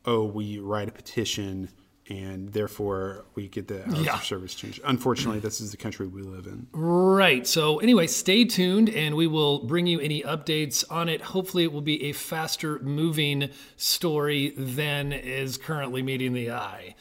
oh, 0.04 0.24
we 0.24 0.58
write 0.58 0.88
a 0.88 0.92
petition 0.92 1.70
and 2.08 2.52
therefore 2.52 3.24
we 3.34 3.48
get 3.48 3.68
the 3.68 3.86
hours 3.86 4.00
Yeah. 4.00 4.14
of 4.16 4.24
service 4.24 4.54
changed. 4.54 4.80
Unfortunately, 4.84 5.40
this 5.40 5.60
is 5.60 5.70
the 5.70 5.76
country 5.76 6.06
we 6.06 6.22
live 6.22 6.46
in. 6.46 6.66
Right. 6.72 7.46
So, 7.46 7.78
anyway, 7.78 8.06
stay 8.06 8.44
tuned 8.44 8.88
and 8.88 9.14
we 9.14 9.26
will 9.26 9.64
bring 9.64 9.86
you 9.86 10.00
any 10.00 10.22
updates 10.22 10.84
on 10.90 11.08
it. 11.08 11.20
Hopefully, 11.20 11.64
it 11.64 11.72
will 11.72 11.80
be 11.82 12.04
a 12.04 12.12
faster 12.12 12.78
moving 12.80 13.50
story 13.76 14.54
than 14.56 15.12
is 15.12 15.56
currently 15.58 16.02
meeting 16.02 16.32
the 16.32 16.50
eye. 16.52 16.94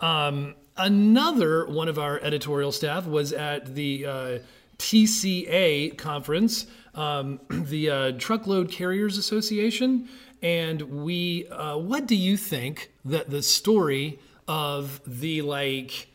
Um, 0.00 0.54
another 0.76 1.66
one 1.66 1.88
of 1.88 1.98
our 1.98 2.18
editorial 2.20 2.72
staff 2.72 3.06
was 3.06 3.32
at 3.32 3.74
the 3.74 4.06
uh, 4.06 4.38
TCA 4.78 5.96
conference, 5.96 6.66
um, 6.94 7.40
the 7.50 7.90
uh, 7.90 8.12
Truckload 8.18 8.70
Carriers 8.70 9.18
Association. 9.18 10.08
And 10.42 10.82
we, 11.04 11.46
uh, 11.48 11.78
what 11.78 12.06
do 12.06 12.14
you 12.16 12.36
think 12.36 12.92
that 13.04 13.30
the 13.30 13.42
story 13.42 14.18
of 14.48 15.00
the 15.06 15.42
like, 15.42 16.08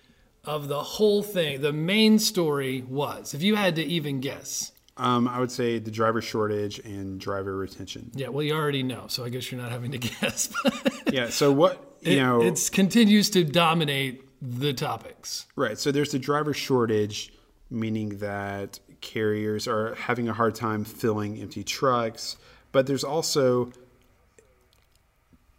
of 0.43 0.67
the 0.67 0.81
whole 0.81 1.23
thing, 1.23 1.61
the 1.61 1.73
main 1.73 2.19
story 2.19 2.81
was, 2.87 3.33
if 3.33 3.41
you 3.43 3.55
had 3.55 3.75
to 3.75 3.83
even 3.83 4.19
guess. 4.19 4.71
Um, 4.97 5.29
I 5.29 5.39
would 5.39 5.51
say 5.51 5.79
the 5.79 5.91
driver 5.91 6.21
shortage 6.21 6.79
and 6.79 7.19
driver 7.19 7.55
retention. 7.55 8.11
Yeah, 8.13 8.27
well, 8.29 8.43
you 8.43 8.53
already 8.53 8.83
know, 8.83 9.05
so 9.07 9.23
I 9.23 9.29
guess 9.29 9.49
you're 9.49 9.61
not 9.61 9.71
having 9.71 9.91
to 9.91 9.97
guess. 9.97 10.53
Yeah. 11.11 11.29
So 11.29 11.51
what 11.53 11.95
you 12.01 12.17
know? 12.17 12.41
it 12.41 12.69
continues 12.73 13.29
to 13.31 13.45
dominate 13.45 14.23
the 14.41 14.73
topics. 14.73 15.45
Right. 15.55 15.77
So 15.77 15.91
there's 15.91 16.11
the 16.11 16.19
driver 16.19 16.53
shortage, 16.53 17.31
meaning 17.69 18.17
that 18.19 18.79
carriers 18.99 19.67
are 19.69 19.95
having 19.95 20.27
a 20.27 20.33
hard 20.33 20.55
time 20.55 20.83
filling 20.83 21.39
empty 21.39 21.63
trucks, 21.63 22.35
but 22.73 22.85
there's 22.85 23.03
also 23.05 23.71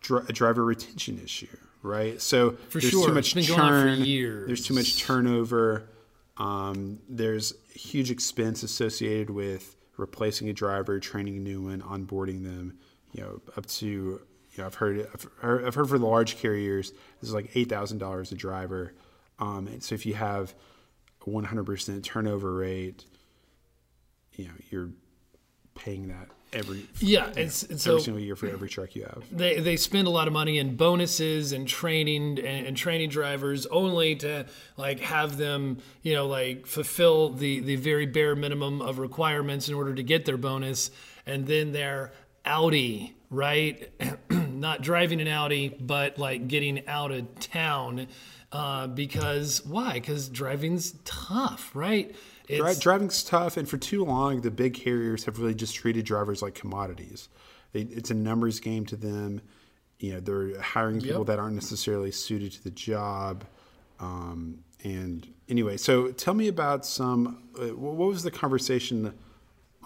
dri- 0.01 0.25
a 0.29 0.33
driver 0.33 0.65
retention 0.65 1.21
issue, 1.23 1.57
right? 1.83 2.21
So 2.21 2.53
For 2.69 2.81
there's 2.81 2.91
sure. 2.93 3.09
too 3.09 3.15
much 3.15 3.37
It's 3.37 3.47
been 3.49 3.57
going 3.57 3.61
on 3.61 3.83
for 3.83 3.97
churn. 3.97 4.47
There's 4.47 4.67
too 4.67 4.75
much 4.75 5.01
turnover. 5.03 5.89
Um, 6.37 7.01
there's 7.09 7.55
huge 7.75 8.11
expense 8.11 8.63
associated 8.63 9.31
with 9.31 9.77
replacing 9.97 10.49
a 10.49 10.53
driver, 10.53 10.99
training 10.99 11.37
a 11.37 11.41
new 11.41 11.63
one, 11.63 11.83
onboarding 11.83 12.43
them. 12.45 12.79
You 13.13 13.23
know, 13.23 13.41
up 13.57 13.67
to 13.67 13.87
you 13.87 14.21
know, 14.59 14.67
I've 14.67 14.75
heard 14.75 15.07
I've 15.13 15.27
heard, 15.41 15.65
I've 15.65 15.75
heard 15.75 15.89
for 15.89 15.99
the 15.99 16.07
large 16.07 16.37
carriers, 16.39 16.91
this 17.21 17.29
is 17.29 17.35
like 17.35 17.51
eight 17.55 17.69
thousand 17.69 17.99
dollars 17.99 18.33
a 18.33 18.37
driver. 18.37 18.95
Um, 19.39 19.67
and 19.69 19.83
so 19.83 19.95
if 19.95 20.05
you 20.05 20.15
have 20.15 20.55
a 21.27 21.31
100% 21.31 22.03
turnover 22.03 22.53
rate, 22.55 23.07
you 24.35 24.45
know, 24.45 24.53
you're 24.71 24.91
paying 25.75 26.09
that 26.09 26.29
every 26.53 26.87
Yeah, 26.99 27.31
it's, 27.37 27.63
it's 27.65 27.83
so 27.83 27.93
every 27.93 28.03
single 28.03 28.23
year 28.23 28.37
for 28.37 28.49
every 28.49 28.69
truck 28.69 28.95
you 28.95 29.03
have. 29.03 29.23
they, 29.31 29.61
they 29.61 29.77
spend 29.77 30.07
a 30.07 30.11
lot 30.11 30.27
of 30.27 30.33
money 30.33 30.59
in 30.59 30.77
bonuses 30.77 31.53
and 31.53 31.67
training 31.67 32.39
and, 32.39 32.67
and 32.67 32.77
training 32.77 33.11
drivers 33.11 33.67
only 33.67 34.17
to 34.17 34.47
like 34.77 35.01
have 35.01 35.37
them 35.37 35.79
you 36.03 36.15
know 36.15 36.27
like 36.27 36.67
fulfill 36.67 37.31
the 37.31 37.61
the 37.61 37.77
very 37.77 38.07
bare 38.07 38.37
minimum 38.37 38.83
of 38.83 38.99
requirements 38.99 39.69
in 39.69 39.75
order 39.75 39.95
to 39.95 40.03
get 40.03 40.25
their 40.25 40.37
bonus 40.37 40.91
and 41.27 41.47
then 41.47 41.73
they're 41.73 42.13
Audi 42.45 43.15
right 43.31 43.91
not 44.31 44.83
driving 44.83 45.21
an 45.21 45.29
Audi 45.29 45.69
but 45.81 46.19
like 46.19 46.49
getting 46.49 46.87
out 46.89 47.11
of 47.13 47.39
town 47.39 48.09
uh, 48.53 48.89
because 48.89 49.65
why? 49.65 49.95
Because 49.95 50.29
driving's 50.29 50.95
tough, 51.05 51.71
right? 51.75 52.15
Dri- 52.59 52.75
driving's 52.81 53.23
tough, 53.23 53.57
and 53.57 53.69
for 53.69 53.77
too 53.77 54.05
long, 54.05 54.41
the 54.41 54.51
big 54.51 54.75
carriers 54.75 55.25
have 55.25 55.39
really 55.39 55.55
just 55.55 55.75
treated 55.75 56.05
drivers 56.05 56.43
like 56.43 56.55
commodities. 56.55 57.29
They, 57.73 57.83
it's 57.83 58.11
a 58.11 58.15
numbers 58.15 58.61
game 58.61 58.87
to 58.87 58.97
them. 58.97 59.41
You 59.99 60.15
know, 60.15 60.21
they're 60.21 60.61
hiring 60.61 61.01
people 61.01 61.19
Yep. 61.21 61.27
that 61.29 61.39
aren't 61.39 61.55
necessarily 61.55 62.11
suited 62.11 62.53
to 62.53 62.65
the 62.65 62.71
job. 62.71 63.45
Um, 64.01 64.65
and 64.83 65.27
anyway, 65.49 65.77
so 65.77 66.11
tell 66.11 66.35
me 66.35 66.49
about 66.49 66.87
some. 66.87 67.43
Uh, 67.59 67.67
what 67.77 67.95
was 68.09 68.23
the 68.23 68.31
conversation 68.31 69.13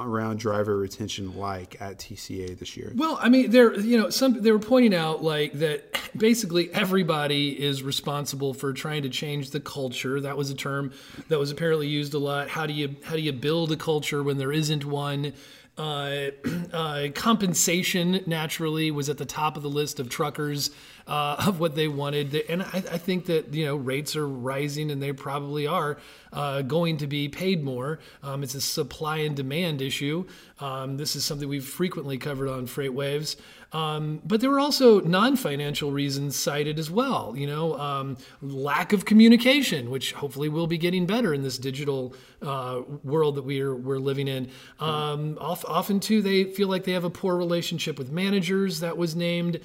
around 0.00 0.38
driver 0.38 0.76
retention 0.76 1.36
like 1.36 1.80
at 1.80 1.98
TCA 1.98 2.58
this 2.58 2.76
year? 2.76 2.92
Well, 2.96 3.18
I 3.20 3.28
mean, 3.28 3.50
they're 3.50 3.78
you 3.78 3.98
know 3.98 4.10
some 4.10 4.42
they 4.42 4.50
were 4.50 4.58
pointing 4.58 4.94
out 4.94 5.22
like 5.22 5.52
that 5.54 5.98
basically 6.16 6.72
everybody 6.72 7.50
is 7.50 7.82
responsible 7.82 8.54
for 8.54 8.72
trying 8.72 9.02
to 9.02 9.08
change 9.08 9.50
the 9.50 9.60
culture. 9.60 10.20
That 10.20 10.36
was 10.36 10.50
a 10.50 10.54
term 10.54 10.92
that 11.28 11.38
was 11.38 11.50
apparently 11.50 11.88
used 11.88 12.14
a 12.14 12.18
lot. 12.18 12.48
How 12.48 12.66
do 12.66 12.72
you 12.72 12.96
how 13.04 13.14
do 13.14 13.22
you 13.22 13.32
build 13.32 13.72
a 13.72 13.76
culture 13.76 14.22
when 14.22 14.38
there 14.38 14.52
isn't 14.52 14.84
one? 14.84 15.32
Uh, 15.76 16.30
uh, 16.72 17.08
compensation 17.14 18.20
naturally 18.26 18.90
was 18.90 19.08
at 19.08 19.18
the 19.18 19.26
top 19.26 19.56
of 19.56 19.62
the 19.62 19.70
list 19.70 19.98
of 19.98 20.08
truckers 20.08 20.70
uh, 21.06 21.36
of 21.46 21.60
what 21.60 21.74
they 21.74 21.88
wanted, 21.88 22.34
and 22.48 22.62
I, 22.62 22.76
I 22.76 22.98
think 22.98 23.26
that 23.26 23.52
you 23.52 23.64
know 23.64 23.76
rates 23.76 24.16
are 24.16 24.26
rising, 24.26 24.90
and 24.90 25.02
they 25.02 25.12
probably 25.12 25.66
are 25.66 25.98
uh, 26.32 26.62
going 26.62 26.96
to 26.98 27.06
be 27.06 27.28
paid 27.28 27.62
more. 27.62 28.00
Um, 28.22 28.42
it's 28.42 28.54
a 28.54 28.60
supply 28.60 29.18
and 29.18 29.36
demand 29.36 29.82
issue. 29.82 30.26
Um, 30.60 30.96
this 30.96 31.16
is 31.16 31.24
something 31.24 31.48
we've 31.48 31.64
frequently 31.64 32.18
covered 32.18 32.48
on 32.48 32.66
FreightWaves. 32.66 33.36
Um, 33.72 34.20
but 34.24 34.40
there 34.40 34.50
were 34.50 34.60
also 34.60 35.00
non-financial 35.00 35.90
reasons 35.90 36.36
cited 36.36 36.78
as 36.78 36.92
well. 36.92 37.34
You 37.36 37.48
know, 37.48 37.76
um, 37.78 38.16
lack 38.40 38.92
of 38.92 39.04
communication, 39.04 39.90
which 39.90 40.12
hopefully 40.12 40.48
will 40.48 40.68
be 40.68 40.78
getting 40.78 41.06
better 41.06 41.34
in 41.34 41.42
this 41.42 41.58
digital 41.58 42.14
uh, 42.40 42.82
world 43.02 43.34
that 43.34 43.42
we're 43.42 43.74
we're 43.74 43.98
living 43.98 44.28
in. 44.28 44.48
Um, 44.78 45.36
of- 45.38 45.64
often 45.66 45.98
too, 45.98 46.22
they 46.22 46.44
feel 46.44 46.68
like 46.68 46.84
they 46.84 46.92
have 46.92 47.04
a 47.04 47.10
poor 47.10 47.36
relationship 47.36 47.98
with 47.98 48.12
managers. 48.12 48.80
That 48.80 48.96
was 48.96 49.16
named. 49.16 49.60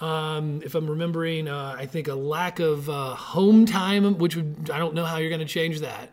Um, 0.00 0.62
if 0.64 0.74
I'm 0.74 0.88
remembering, 0.88 1.48
uh, 1.48 1.74
I 1.76 1.86
think 1.86 2.06
a 2.08 2.14
lack 2.14 2.60
of 2.60 2.88
uh, 2.88 3.14
home 3.14 3.66
time, 3.66 4.18
which 4.18 4.36
would, 4.36 4.70
I 4.72 4.78
don't 4.78 4.94
know 4.94 5.04
how 5.04 5.16
you're 5.16 5.28
going 5.30 5.40
to 5.40 5.46
change 5.46 5.80
that. 5.80 6.10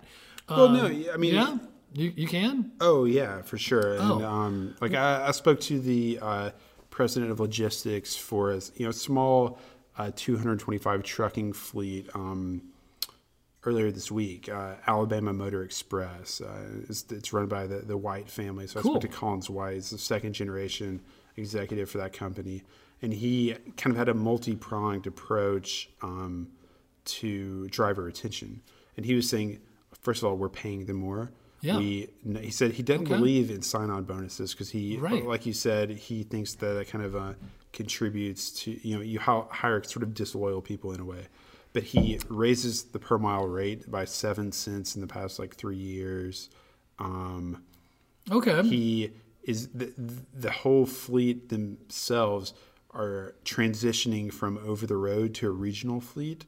well, 0.50 0.70
no, 0.70 0.86
I 1.14 1.18
mean, 1.18 1.36
Yeah, 1.36 1.58
you, 1.94 2.12
you 2.16 2.28
can. 2.28 2.72
Oh 2.82 3.06
yeah, 3.06 3.42
for 3.44 3.58
sure. 3.60 3.94
And 3.94 4.02
Oh. 4.02 4.26
um, 4.26 4.76
like 4.82 4.94
I, 4.96 5.28
I 5.28 5.32
spoke 5.32 5.60
to 5.62 5.80
the 5.80 6.18
uh, 6.22 6.50
president 6.90 7.32
of 7.32 7.40
logistics 7.40 8.16
for 8.16 8.52
a 8.54 8.62
you 8.76 8.86
know 8.86 8.92
small 8.92 9.60
uh, 9.98 10.12
225 10.16 11.04
trucking 11.04 11.54
fleet 11.54 12.10
um, 12.16 12.62
earlier 13.66 13.92
this 13.92 14.12
week. 14.12 14.50
Uh, 14.50 14.74
Alabama 14.88 15.32
Motor 15.32 15.64
Express. 15.64 16.42
Uh, 16.42 16.66
it's, 16.90 17.06
it's 17.12 17.32
run 17.34 17.48
by 17.48 17.66
the, 17.68 17.78
the 17.78 17.98
White 17.98 18.30
family. 18.30 18.68
So 18.68 18.80
I 18.80 18.84
spoke 18.84 19.02
to 19.02 19.08
Collins 19.08 19.50
White. 19.50 19.76
He's 19.76 19.92
the 19.92 19.98
second 19.98 20.34
generation 20.34 21.02
executive 21.38 21.90
for 21.90 21.98
that 22.00 22.14
company, 22.14 22.64
and 23.06 23.14
he 23.14 23.56
kind 23.78 23.92
of 23.94 23.98
had 23.98 24.10
a 24.10 24.14
multi 24.14 24.56
pronged 24.56 25.06
approach 25.08 25.90
um, 26.02 26.50
to 27.06 27.68
driver 27.70 28.04
retention. 28.04 28.62
And 28.98 29.06
he 29.06 29.14
was 29.14 29.30
saying, 29.30 29.60
first 30.02 30.22
of 30.24 30.28
all, 30.28 30.36
we're 30.36 30.50
paying 30.50 30.86
them 30.86 30.98
more. 30.98 31.32
Yeah. 31.62 31.78
We, 31.78 32.10
he 32.42 32.52
said 32.52 32.72
he 32.74 32.84
doesn't 32.84 33.06
Okay. 33.08 33.16
believe 33.16 33.50
in 33.52 33.62
sign-on 33.62 34.04
bonuses 34.06 34.52
because 34.54 34.70
he, 34.72 34.98
Right. 34.98 35.24
like 35.26 35.46
you 35.46 35.54
said, 35.54 35.90
he 35.92 36.24
thinks 36.24 36.56
that 36.56 36.78
it 36.78 36.88
kind 36.90 37.04
of 37.06 37.16
uh, 37.16 37.34
contributes 37.74 38.52
to 38.64 38.72
you 38.88 38.96
know 38.96 39.02
you 39.02 39.20
hire 39.20 39.84
sort 39.84 40.04
of 40.04 40.14
disloyal 40.14 40.62
people 40.62 40.92
in 40.94 41.00
a 41.00 41.06
way. 41.06 41.28
But 41.74 41.84
he 41.84 42.20
raises 42.30 42.84
the 42.86 43.00
per 43.00 43.18
mile 43.18 43.48
rate 43.48 43.90
by 43.92 44.06
seven 44.06 44.52
cents 44.52 44.96
in 44.96 45.02
the 45.02 45.08
past 45.08 45.40
like 45.40 45.56
three 45.56 45.78
years. 45.78 46.50
Um, 47.00 47.64
Okay. 48.32 48.64
he 48.64 49.12
is 49.44 49.68
the, 49.70 49.94
the 50.34 50.52
whole 50.52 50.86
fleet 50.88 51.50
themselves 51.50 52.54
are 52.96 53.36
transitioning 53.44 54.32
from 54.32 54.58
over 54.66 54.88
the 54.88 54.98
road 54.98 55.34
to 55.36 55.48
a 55.48 55.52
regional 55.52 56.00
fleet 56.00 56.46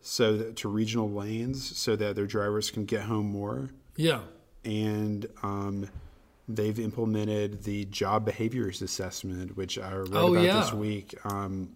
so 0.00 0.36
that, 0.36 0.56
to 0.56 0.68
regional 0.68 1.10
lanes 1.10 1.76
so 1.76 1.96
that 1.96 2.16
their 2.16 2.26
drivers 2.26 2.70
can 2.70 2.84
get 2.84 3.02
home 3.02 3.26
more 3.26 3.70
yeah. 3.96 4.20
and 4.64 5.26
um, 5.42 5.88
they've 6.48 6.78
implemented 6.78 7.64
the 7.64 7.86
JOBehaviors 7.86 8.82
assessment, 8.82 9.56
which 9.56 9.78
I 9.78 9.94
read 9.94 10.08
Oh, 10.12 10.34
about 10.34 10.44
yeah. 10.44 10.60
this 10.60 10.72
week, 10.72 11.14
um, 11.24 11.70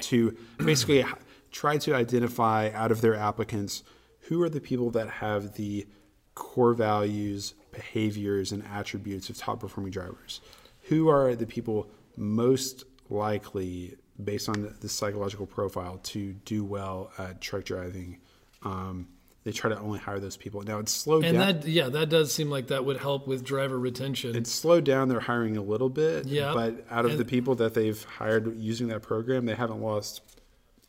to 0.00 0.36
basically 0.58 1.04
try 1.50 1.78
to 1.78 1.94
identify 1.94 2.70
out 2.74 2.90
of 2.90 3.00
their 3.00 3.14
applicants 3.14 3.82
who 4.20 4.42
are 4.42 4.48
the 4.48 4.60
people 4.60 4.90
that 4.90 5.08
have 5.08 5.54
the 5.54 5.86
core 6.34 6.72
values, 6.72 7.54
behaviors, 7.72 8.52
and 8.52 8.64
attributes 8.72 9.28
of 9.28 9.36
top 9.36 9.60
performing 9.60 9.90
drivers. 9.90 10.40
Who 10.84 11.08
are 11.08 11.34
the 11.34 11.46
people 11.46 11.88
most 12.16 12.84
likely, 13.12 13.96
based 14.22 14.48
on 14.48 14.62
the, 14.62 14.68
the 14.80 14.88
psychological 14.88 15.46
profile, 15.46 15.98
to 16.04 16.32
do 16.44 16.64
well 16.64 17.10
at 17.18 17.40
truck 17.40 17.64
driving? 17.64 18.18
Um, 18.62 19.08
they 19.44 19.50
try 19.50 19.70
to 19.70 19.78
only 19.80 19.98
hire 19.98 20.20
those 20.20 20.36
people. 20.36 20.62
Now 20.62 20.78
it's 20.78 20.92
slowed 20.92 21.24
And 21.24 21.36
down. 21.36 21.60
that, 21.60 21.66
yeah, 21.68 21.88
that 21.88 22.08
does 22.08 22.32
seem 22.32 22.48
like 22.48 22.68
that 22.68 22.84
would 22.84 22.98
help 22.98 23.26
with 23.26 23.44
driver 23.44 23.76
retention. 23.78 24.36
it's 24.36 24.52
slowed 24.52 24.84
down 24.84 25.08
their 25.08 25.18
hiring 25.18 25.56
a 25.56 25.62
little 25.62 25.88
bit. 25.88 26.26
Yeah. 26.26 26.52
But 26.54 26.84
out 26.90 27.04
of 27.04 27.12
And- 27.12 27.20
the 27.20 27.24
people 27.24 27.56
that 27.56 27.74
they've 27.74 28.00
hired 28.04 28.56
using 28.60 28.86
that 28.88 29.02
program, 29.02 29.46
they 29.46 29.56
haven't 29.56 29.80
lost 29.80 30.20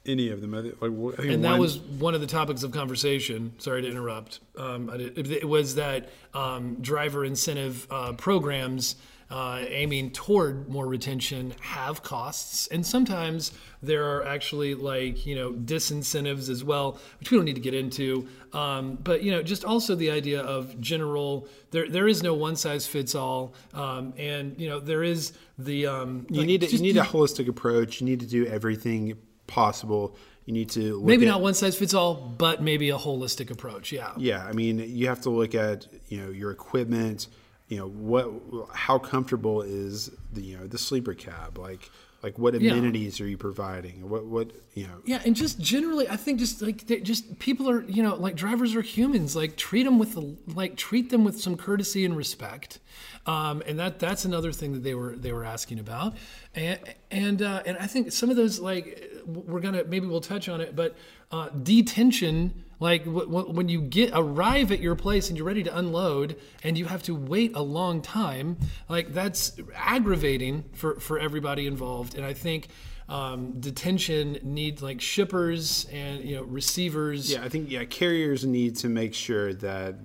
any 0.05 0.29
of 0.29 0.41
them. 0.41 0.51
Like, 0.51 1.17
and 1.25 1.43
that 1.45 1.57
was 1.57 1.79
one 1.79 2.13
of 2.13 2.21
the 2.21 2.27
topics 2.27 2.61
of 2.61 2.71
conversation. 2.71 3.53
Sorry 3.57 3.81
to 3.81 3.87
interrupt. 3.89 4.41
Um, 4.57 4.87
did, 4.95 5.31
it 5.31 5.47
was 5.47 5.75
that 5.75 6.09
um, 6.35 6.75
driver 6.81 7.25
incentive 7.25 7.87
uh, 7.89 8.13
programs 8.13 8.97
uh, 9.33 9.65
aiming 9.67 10.11
toward 10.11 10.69
more 10.69 10.85
retention 10.85 11.55
have 11.59 12.03
costs, 12.03 12.67
and 12.67 12.85
sometimes 12.85 13.51
there 13.81 14.05
are 14.05 14.27
actually 14.27 14.75
like 14.75 15.25
you 15.25 15.33
know 15.33 15.53
disincentives 15.53 16.49
as 16.49 16.63
well, 16.63 16.99
which 17.19 17.31
we 17.31 17.37
don't 17.37 17.45
need 17.45 17.55
to 17.55 17.61
get 17.61 17.73
into. 17.73 18.27
Um, 18.53 18.95
but 19.03 19.23
you 19.23 19.31
know, 19.31 19.41
just 19.41 19.65
also 19.65 19.95
the 19.95 20.11
idea 20.11 20.41
of 20.41 20.79
general. 20.79 21.47
There, 21.71 21.89
there 21.89 22.07
is 22.07 22.21
no 22.21 22.35
one 22.35 22.55
size 22.55 22.85
fits 22.85 23.15
all, 23.15 23.55
um, 23.73 24.13
and 24.17 24.53
you 24.59 24.69
know 24.69 24.79
there 24.79 25.01
is 25.01 25.33
the. 25.57 25.87
Um, 25.87 26.27
you 26.29 26.37
like, 26.37 26.45
need 26.45 26.61
to, 26.61 26.67
you 26.67 26.83
need 26.83 26.97
a 26.97 27.01
holistic 27.01 27.47
approach. 27.47 28.01
You 28.01 28.05
need 28.05 28.19
to 28.19 28.27
do 28.27 28.45
everything 28.45 29.17
possible. 29.47 30.15
You 30.45 30.53
need 30.53 30.69
to 30.71 30.97
look 30.97 31.05
maybe 31.05 31.25
at, 31.25 31.29
not 31.29 31.41
one 31.41 31.55
size 31.55 31.75
fits 31.75 31.95
all, 31.95 32.13
but 32.13 32.61
maybe 32.61 32.91
a 32.91 32.99
holistic 32.99 33.49
approach. 33.49 33.91
Yeah. 33.91 34.11
Yeah, 34.15 34.45
I 34.45 34.51
mean, 34.51 34.77
you 34.77 35.07
have 35.07 35.21
to 35.21 35.31
look 35.31 35.55
at 35.55 35.87
you 36.09 36.21
know 36.21 36.29
your 36.29 36.51
equipment. 36.51 37.29
You 37.69 37.77
know 37.77 37.87
what, 37.87 38.29
how 38.73 38.99
comfortable 38.99 39.61
is 39.61 40.11
the 40.31 40.41
you 40.41 40.57
know 40.57 40.67
the 40.67 40.77
sleeper 40.77 41.13
cab? 41.13 41.57
Like 41.57 41.89
like 42.21 42.37
what 42.39 42.53
Yeah. 42.53 42.71
amenities 42.71 43.19
are 43.19 43.27
you 43.27 43.37
providing? 43.37 44.09
What 44.09 44.25
what 44.25 44.51
you 44.73 44.87
know? 44.87 45.01
Yeah, 45.05 45.21
and 45.25 45.35
just 45.35 45.59
generally, 45.59 46.07
I 46.07 46.15
think 46.15 46.39
just 46.39 46.61
like 46.61 46.85
just 47.03 47.39
people 47.39 47.69
are, 47.69 47.83
you 47.83 48.01
know, 48.01 48.15
like 48.15 48.35
drivers 48.35 48.75
are 48.75 48.81
humans. 48.81 49.35
Like 49.35 49.57
treat 49.57 49.83
them 49.83 49.99
with 49.99 50.13
the, 50.13 50.35
like 50.53 50.77
treat 50.77 51.09
them 51.09 51.23
with 51.23 51.39
some 51.39 51.57
courtesy 51.57 52.05
and 52.05 52.15
respect, 52.15 52.79
um, 53.25 53.61
and 53.65 53.77
that 53.79 53.99
that's 53.99 54.23
another 54.25 54.51
thing 54.51 54.73
that 54.73 54.83
they 54.83 54.93
were 54.95 55.15
they 55.15 55.33
were 55.33 55.43
asking 55.43 55.79
about, 55.79 56.15
and 56.55 56.79
and 57.11 57.41
uh, 57.41 57.63
and 57.65 57.77
I 57.77 57.87
think 57.87 58.11
some 58.11 58.29
of 58.29 58.35
those 58.35 58.59
like 58.59 59.11
we're 59.25 59.59
gonna 59.59 59.83
maybe 59.83 60.07
we'll 60.07 60.21
touch 60.21 60.49
on 60.49 60.61
it, 60.61 60.75
but 60.75 60.95
uh, 61.31 61.49
detention. 61.49 62.63
Like 62.79 63.05
w- 63.05 63.25
w- 63.25 63.49
when 63.53 63.69
you 63.69 63.79
get 63.79 64.11
arrive 64.13 64.69
at 64.73 64.81
your 64.81 64.95
place 64.95 65.29
and 65.29 65.37
you're 65.37 65.47
ready 65.47 65.63
to 65.63 65.77
unload, 65.77 66.35
and 66.63 66.77
you 66.77 66.83
have 66.85 67.01
to 67.03 67.15
wait 67.15 67.55
a 67.55 67.61
long 67.61 68.01
time, 68.01 68.57
like 68.89 69.13
that's 69.13 69.55
aggravating 69.73 70.65
for 70.73 70.99
for 70.99 71.17
everybody 71.17 71.65
involved. 71.65 72.15
And 72.15 72.25
I 72.25 72.33
think 72.33 72.67
um, 73.07 73.59
detention 73.61 74.39
needs 74.43 74.81
like 74.81 74.99
shippers 74.99 75.87
and 75.93 76.25
you 76.25 76.35
know 76.35 76.43
receivers. 76.43 77.31
Yeah, 77.31 77.43
I 77.43 77.47
think 77.49 77.71
yeah, 77.71 77.85
carriers 77.85 78.43
need 78.45 78.75
to 78.77 78.89
make 78.89 79.13
sure 79.13 79.53
that 79.53 79.95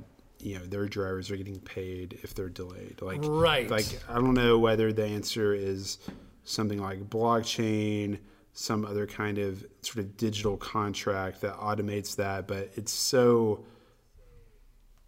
you 0.41 0.59
know 0.59 0.65
their 0.65 0.87
drivers 0.87 1.31
are 1.33 1.37
getting 1.37 1.59
paid 1.59 2.21
if 2.23 2.35
they're 2.35 2.49
delayed. 2.49 3.01
Like 3.03 3.21
Right. 3.23 3.69
Like 3.69 3.87
I 4.09 4.15
don't 4.15 4.35
know 4.35 4.59
whether 4.59 4.93
the 4.93 5.05
answer 5.05 5.53
is 5.53 5.99
something 6.45 6.81
like 6.81 7.11
blockchain, 7.11 8.19
some 8.59 8.85
other 8.85 9.07
kind 9.07 9.39
of 9.39 9.65
sort 9.83 9.99
of 9.99 10.17
digital 10.17 10.57
contract 10.57 11.43
that 11.43 11.55
automates 11.59 12.17
that, 12.17 12.49
but 12.49 12.69
it's 12.75 12.91
so 12.91 13.65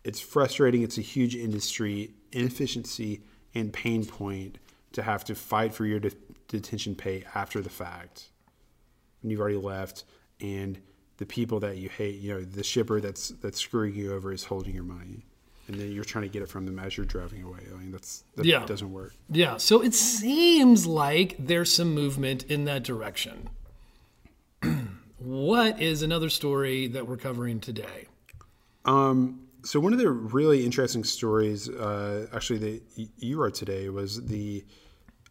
it's 0.04 0.20
frustrating. 0.20 0.82
It's 0.82 0.98
a 0.98 1.02
huge 1.02 1.34
industry 1.34 2.12
inefficiency 2.30 3.22
and 3.52 3.72
pain 3.72 4.06
point 4.06 4.58
to 4.92 5.02
have 5.02 5.24
to 5.24 5.34
fight 5.34 5.74
for 5.74 5.84
your 5.84 5.98
de- 5.98 6.12
detention 6.46 6.94
pay 6.94 7.24
after 7.34 7.60
the 7.60 7.68
fact 7.68 8.30
when 9.20 9.30
you've 9.32 9.40
already 9.40 9.56
left 9.56 10.04
and 10.40 10.78
the 11.16 11.26
people 11.26 11.58
that 11.58 11.76
you 11.76 11.88
hate, 11.88 12.20
you 12.20 12.32
know, 12.32 12.44
the 12.44 12.62
shipper 12.62 13.00
that's 13.00 13.30
that's 13.42 13.58
screwing 13.58 13.96
you 13.96 14.14
over 14.14 14.32
is 14.32 14.44
holding 14.44 14.76
your 14.76 14.84
money. 14.84 15.26
And 15.70 15.78
then 15.78 15.92
you're 15.92 16.02
trying 16.02 16.22
to 16.24 16.28
get 16.28 16.42
it 16.42 16.48
from 16.48 16.66
them 16.66 16.80
as 16.80 16.96
you're 16.96 17.06
driving 17.06 17.44
away. 17.44 17.60
I 17.72 17.76
mean, 17.78 17.92
that's 17.92 18.24
that 18.34 18.44
Yeah. 18.44 18.66
doesn't 18.66 18.92
work. 18.92 19.14
Yeah, 19.30 19.56
so 19.56 19.80
it 19.80 19.94
seems 19.94 20.84
like 20.84 21.36
there's 21.38 21.72
some 21.72 21.94
movement 21.94 22.42
in 22.48 22.64
that 22.64 22.82
direction. 22.82 23.48
what 25.18 25.80
is 25.80 26.02
another 26.02 26.28
story 26.28 26.88
that 26.88 27.06
we're 27.06 27.16
covering 27.16 27.60
today? 27.60 28.08
Um, 28.84 29.42
so 29.62 29.78
one 29.78 29.92
of 29.92 30.00
the 30.00 30.10
really 30.10 30.64
interesting 30.64 31.04
stories, 31.04 31.68
uh, 31.68 32.26
actually, 32.32 32.58
that 32.58 33.08
you 33.18 33.36
wrote 33.40 33.54
today 33.54 33.90
was 33.90 34.26
the, 34.26 34.64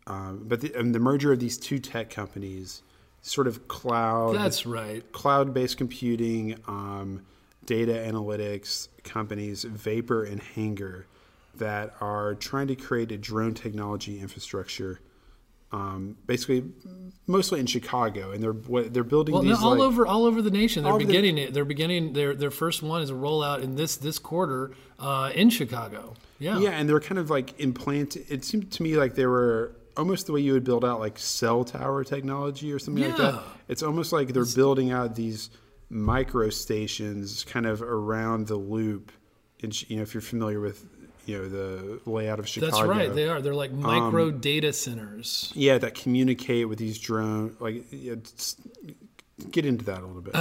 um, 0.08 0.46
but 0.48 0.62
the, 0.62 0.70
the 0.70 1.00
merger 1.00 1.34
of 1.34 1.40
these 1.40 1.58
two 1.58 1.80
tech 1.80 2.10
companies, 2.10 2.82
sort 3.24 3.46
of 3.48 3.68
cloud. 3.68 4.36
That's 4.36 4.66
right. 4.66 5.04
Cloud-based 5.12 5.76
computing, 5.78 6.56
um, 6.66 7.26
data 7.70 7.94
analytics 7.94 8.88
companies, 9.04 9.64
Vapor 9.64 10.24
and 10.24 10.42
Hangar, 10.42 11.06
that 11.56 11.94
are 12.02 12.34
trying 12.34 12.66
to 12.68 12.76
create 12.76 13.12
a 13.12 13.18
drone 13.18 13.54
technology 13.54 14.20
infrastructure. 14.20 15.00
Um, 15.72 16.18
basically, 16.26 16.64
mostly 17.28 17.60
in 17.60 17.68
Chicago, 17.68 18.32
and 18.32 18.42
they're 18.42 18.88
they're 18.90 19.04
building 19.04 19.34
Well, 19.34 19.44
these 19.44 19.62
no, 19.62 19.68
all 19.68 19.72
like, 19.74 19.82
over 19.82 20.08
all 20.08 20.26
over 20.26 20.42
the 20.42 20.50
nation. 20.50 20.84
They're 20.84 20.94
over 20.94 21.00
the- 21.04 21.06
beginning 21.06 21.38
it. 21.38 21.54
They're 21.54 21.64
beginning 21.64 22.14
their 22.14 22.34
their 22.34 22.50
first 22.50 22.82
one 22.82 23.04
is 23.04 23.12
a 23.12 23.14
rollout 23.14 23.62
in 23.62 23.76
this 23.76 23.96
this 23.98 24.18
quarter 24.18 24.72
uh, 24.98 25.32
in 25.36 25.52
Chicago. 25.52 26.16
Yeah. 26.40 26.58
Yeah, 26.58 26.72
and 26.72 26.90
they're 26.90 27.00
kind 27.00 27.20
of 27.20 27.30
like 27.30 27.60
implant. 27.60 28.16
It 28.16 28.44
seemed 28.46 28.72
to 28.72 28.82
me 28.82 28.98
like 28.98 29.14
they 29.14 29.28
were 29.28 29.74
almost 29.96 30.26
the 30.26 30.32
way 30.32 30.42
you 30.42 30.54
would 30.54 30.64
build 30.64 30.84
out 30.84 31.00
like 31.00 31.20
cell 31.20 31.64
tower 31.64 32.04
technology 32.04 32.74
or 32.74 32.80
something 32.80 33.04
like 33.04 33.18
that. 33.18 33.40
It's 33.68 33.84
almost 33.84 34.12
like 34.12 34.30
they're 34.34 34.46
building 34.56 34.90
out 34.92 35.14
these 35.14 35.52
micro 35.90 36.50
stations 36.50 37.44
kind 37.44 37.66
of 37.66 37.82
around 37.82 38.48
the 38.48 38.56
loop. 38.56 39.12
And 39.62 39.90
you 39.90 39.98
know, 39.98 40.04
if 40.04 40.14
you're 40.14 40.22
familiar 40.22 40.60
with 40.60 40.86
you 41.26 41.38
know 41.38 41.50
the 41.50 42.02
layout 42.10 42.40
of 42.40 42.48
Chicago, 42.48 42.72
That's 42.72 42.88
right. 42.88 43.14
They 43.14 43.28
are. 43.28 43.42
They're 43.42 43.54
like 43.54 43.72
um, 43.72 43.82
micro 43.82 44.32
data 44.32 44.74
centers. 44.74 45.52
yeah, 45.56 45.78
that 45.78 45.96
communicate 45.96 46.68
with 46.70 46.80
these 46.80 46.98
drone. 46.98 47.56
Like, 47.60 47.86
yeah, 47.92 48.16
just 48.16 48.60
get 49.52 49.66
into 49.66 49.86
that 49.86 50.02
a 50.02 50.06
little 50.06 50.22
bit. 50.22 50.36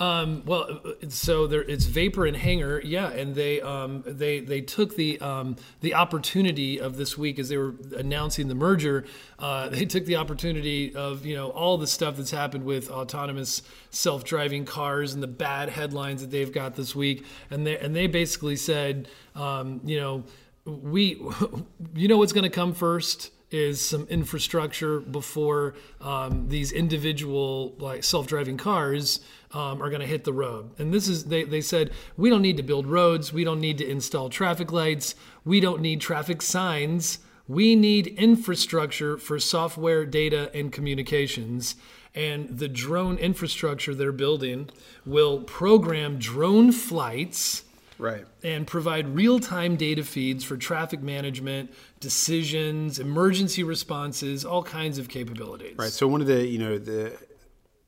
Um, 0.00 0.42
well, 0.46 0.80
uh, 0.84 1.08
so 1.08 1.46
there, 1.46 1.62
it's 1.62 1.84
Vapor 1.84 2.26
and 2.26 2.36
Hangar, 2.36 2.80
yeah, 2.80 3.10
and 3.10 3.34
they 3.34 3.60
um, 3.60 4.02
they 4.06 4.40
they 4.40 4.60
took 4.60 4.96
the 4.96 5.20
um, 5.20 5.56
the 5.80 5.94
opportunity 5.94 6.80
of 6.80 6.96
this 6.96 7.16
week 7.16 7.38
as 7.38 7.48
they 7.48 7.56
were 7.56 7.74
announcing 7.96 8.48
the 8.48 8.54
merger. 8.54 9.04
Uh, 9.38 9.68
they 9.70 9.84
took 9.84 10.04
the 10.04 10.16
opportunity 10.16 10.94
of 10.94 11.24
you 11.24 11.36
know 11.36 11.50
all 11.50 11.78
the 11.78 11.86
stuff 11.86 12.16
that's 12.16 12.30
happened 12.30 12.64
with 12.64 12.90
autonomous 12.90 13.62
self-driving 13.90 14.64
cars 14.64 15.14
and 15.14 15.22
the 15.22 15.28
bad 15.28 15.68
headlines 15.68 16.20
that 16.20 16.30
they've 16.30 16.52
got 16.52 16.74
this 16.74 16.96
week, 16.96 17.24
and 17.50 17.66
they 17.66 17.78
and 17.78 17.94
they 17.94 18.06
basically 18.06 18.56
said, 18.56 19.08
um, 19.34 19.80
you 19.84 20.00
know, 20.00 20.24
we, 20.64 21.22
you 21.94 22.08
know, 22.08 22.18
what's 22.18 22.32
going 22.32 22.44
to 22.44 22.50
come 22.50 22.74
first 22.74 23.30
is 23.52 23.86
some 23.86 24.06
infrastructure 24.08 25.00
before 25.00 25.74
um, 26.00 26.48
these 26.48 26.72
individual 26.72 27.74
like 27.78 28.02
self-driving 28.02 28.56
cars 28.56 29.20
um, 29.52 29.82
are 29.82 29.90
going 29.90 30.00
to 30.00 30.06
hit 30.06 30.24
the 30.24 30.32
road. 30.32 30.70
And 30.78 30.92
this 30.92 31.08
is 31.08 31.24
they, 31.24 31.44
they 31.44 31.60
said 31.60 31.90
we 32.16 32.30
don't 32.30 32.42
need 32.42 32.56
to 32.56 32.62
build 32.62 32.86
roads. 32.86 33.32
We 33.32 33.44
don't 33.44 33.60
need 33.60 33.78
to 33.78 33.88
install 33.88 34.30
traffic 34.30 34.72
lights. 34.72 35.14
We 35.44 35.60
don't 35.60 35.80
need 35.80 36.00
traffic 36.00 36.42
signs. 36.42 37.18
We 37.48 37.76
need 37.76 38.06
infrastructure 38.06 39.18
for 39.18 39.38
software 39.38 40.06
data 40.06 40.50
and 40.54 40.72
communications. 40.72 41.74
And 42.14 42.58
the 42.58 42.68
drone 42.68 43.18
infrastructure 43.18 43.94
they're 43.94 44.12
building 44.12 44.70
will 45.04 45.40
program 45.40 46.18
drone 46.18 46.72
flights 46.72 47.64
right. 48.02 48.26
and 48.42 48.66
provide 48.66 49.08
real-time 49.08 49.76
data 49.76 50.02
feeds 50.04 50.44
for 50.44 50.56
traffic 50.56 51.00
management, 51.00 51.72
decisions, 52.00 52.98
emergency 52.98 53.62
responses, 53.62 54.44
all 54.44 54.62
kinds 54.62 54.98
of 54.98 55.08
capabilities. 55.08 55.76
Right. 55.78 55.90
So 55.90 56.06
one 56.08 56.20
of 56.20 56.26
the 56.26 56.46
you 56.46 56.58
know 56.58 56.78
the 56.78 57.16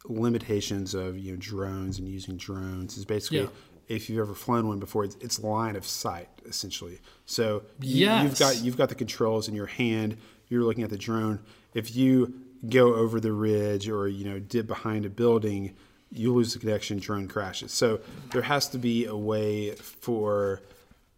limitations 0.06 0.94
of 0.94 1.18
you 1.18 1.32
know 1.32 1.38
drones 1.38 1.98
and 1.98 2.08
using 2.08 2.36
drones 2.36 2.96
is 2.96 3.04
basically 3.04 3.40
Yeah. 3.40 3.46
if 3.88 4.08
you've 4.08 4.18
ever 4.18 4.34
flown 4.34 4.68
one 4.68 4.78
before, 4.78 5.04
it's, 5.04 5.16
it's 5.20 5.38
line 5.40 5.76
of 5.76 5.86
sight 5.86 6.28
essentially. 6.46 7.00
So 7.26 7.62
you, 7.80 8.10
you've 8.10 8.38
got 8.38 8.62
you've 8.62 8.76
got 8.76 8.88
the 8.88 8.94
controls 8.94 9.48
in 9.48 9.54
your 9.54 9.66
hand. 9.66 10.16
You're 10.48 10.62
looking 10.62 10.84
at 10.84 10.90
the 10.90 10.98
drone. 10.98 11.40
If 11.72 11.96
you 11.96 12.34
go 12.68 12.94
over 12.94 13.20
the 13.20 13.32
ridge 13.32 13.88
or 13.88 14.08
you 14.08 14.24
know 14.24 14.38
dip 14.38 14.66
behind 14.66 15.04
a 15.04 15.10
building, 15.10 15.74
you 16.14 16.32
lose 16.32 16.54
the 16.54 16.58
connection. 16.58 16.98
Drone 16.98 17.28
crashes. 17.28 17.72
So 17.72 18.00
there 18.32 18.42
has 18.42 18.68
to 18.68 18.78
be 18.78 19.06
a 19.06 19.16
way 19.16 19.72
for 19.72 20.62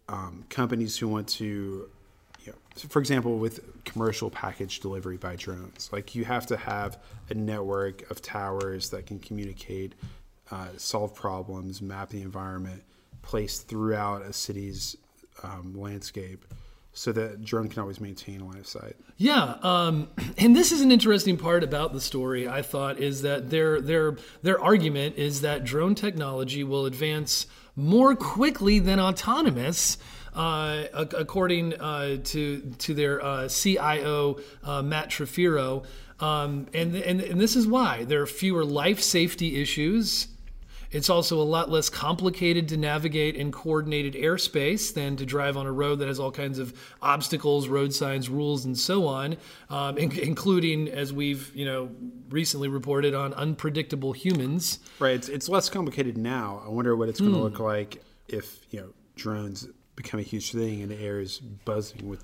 um, 0.09 0.45
companies 0.49 0.97
who 0.97 1.09
want 1.09 1.29
to 1.29 1.89
you 2.45 2.53
know, 2.53 2.89
for 2.89 3.01
example, 3.01 3.39
with 3.39 3.85
commercial 3.85 4.31
package 4.31 4.81
delivery 4.81 5.17
by 5.17 5.37
drones, 5.37 5.91
like 5.93 6.15
you 6.15 6.25
have 6.25 6.47
to 6.47 6.57
have 6.57 6.99
a 7.29 7.35
network 7.35 8.09
of 8.11 8.23
towers 8.23 8.91
that 8.91 9.07
can 9.07 9.19
communicate, 9.19 9.95
uh, 10.51 10.69
solve 10.77 11.15
problems, 11.15 11.83
map 11.83 12.11
the 12.11 12.23
environment, 12.23 12.83
placed 13.23 13.67
throughout 13.69 14.23
a 14.23 14.33
city's 14.33 14.97
um, 15.43 15.75
landscape, 15.77 16.45
so 16.97 17.13
that 17.13 17.45
drone 17.45 17.69
can 17.69 17.83
always 17.83 18.01
maintain 18.01 18.41
a 18.41 18.47
line 18.47 18.57
of 18.57 18.67
sight. 18.67 18.97
Yeah, 19.19 19.57
um, 19.63 20.09
and 20.39 20.57
this 20.57 20.73
is 20.73 20.81
an 20.81 20.91
interesting 20.91 21.37
part 21.37 21.63
about 21.63 21.93
the 21.93 22.01
story. 22.01 22.49
I 22.49 22.63
thought 22.63 22.99
is 22.99 23.21
that 23.23 23.51
their 23.51 23.81
their 23.83 24.17
their 24.43 24.61
argument 24.61 25.17
is 25.17 25.43
that 25.43 25.63
drone 25.63 25.95
technology 25.95 26.65
will 26.65 26.87
advance 26.87 27.47
more 27.77 28.17
quickly 28.17 28.79
than 28.79 28.99
autonomous. 28.99 29.99
Uh, 30.35 30.85
according 30.93 31.73
uh, 31.81 32.19
to 32.23 32.61
to 32.79 32.93
their 32.93 33.25
uh, 33.25 33.49
CIO 33.49 34.39
uh, 34.65 34.83
Matt 34.83 35.09
Trifiro, 35.09 35.87
um, 36.21 36.67
and, 36.75 36.95
and 36.95 37.23
and 37.23 37.41
this 37.41 37.57
is 37.57 37.67
why 37.67 38.05
there 38.05 38.21
are 38.21 38.27
fewer 38.27 38.63
life 38.63 39.03
safety 39.03 39.61
issues. 39.63 40.29
It's 40.97 41.11
also 41.11 41.41
a 41.41 41.45
lot 41.45 41.71
less 41.71 41.91
complicated 41.91 42.69
to 42.71 42.77
navigate 42.79 43.37
in 43.37 43.53
coordinated 43.53 44.15
airspace 44.15 44.95
than 44.95 45.17
to 45.19 45.27
drive 45.27 45.57
on 45.59 45.67
a 45.67 45.73
road 45.73 45.97
that 45.99 46.09
has 46.09 46.19
all 46.19 46.31
kinds 46.33 46.59
of 46.59 46.73
obstacles, 47.03 47.69
road 47.69 47.93
signs, 47.93 48.31
rules, 48.31 48.65
and 48.65 48.77
so 48.79 49.07
on, 49.07 49.37
um, 49.69 49.99
in- 49.99 50.11
including, 50.19 50.89
as 50.89 51.13
we've 51.13 51.55
you 51.55 51.67
know 51.67 51.91
recently 52.31 52.69
reported, 52.69 53.15
on 53.15 53.35
unpredictable 53.35 54.13
humans. 54.13 54.79
Right. 54.99 55.15
It's, 55.15 55.29
it's 55.29 55.49
less 55.51 55.69
complicated 55.69 56.17
now. 56.17 56.63
I 56.65 56.71
wonder 56.71 56.97
what 56.97 57.11
it's 57.11 57.19
Hmm. 57.19 57.27
going 57.27 57.37
to 57.37 57.43
look 57.43 57.61
like 57.61 58.03
if 58.29 58.61
you 58.71 58.81
know 58.81 58.89
drones 59.17 59.69
become 59.97 60.21
a 60.21 60.23
huge 60.23 60.53
thing 60.53 60.83
and 60.83 60.91
the 60.91 61.01
air 61.01 61.21
is 61.21 61.39
buzzing 61.41 62.09
with 62.09 62.23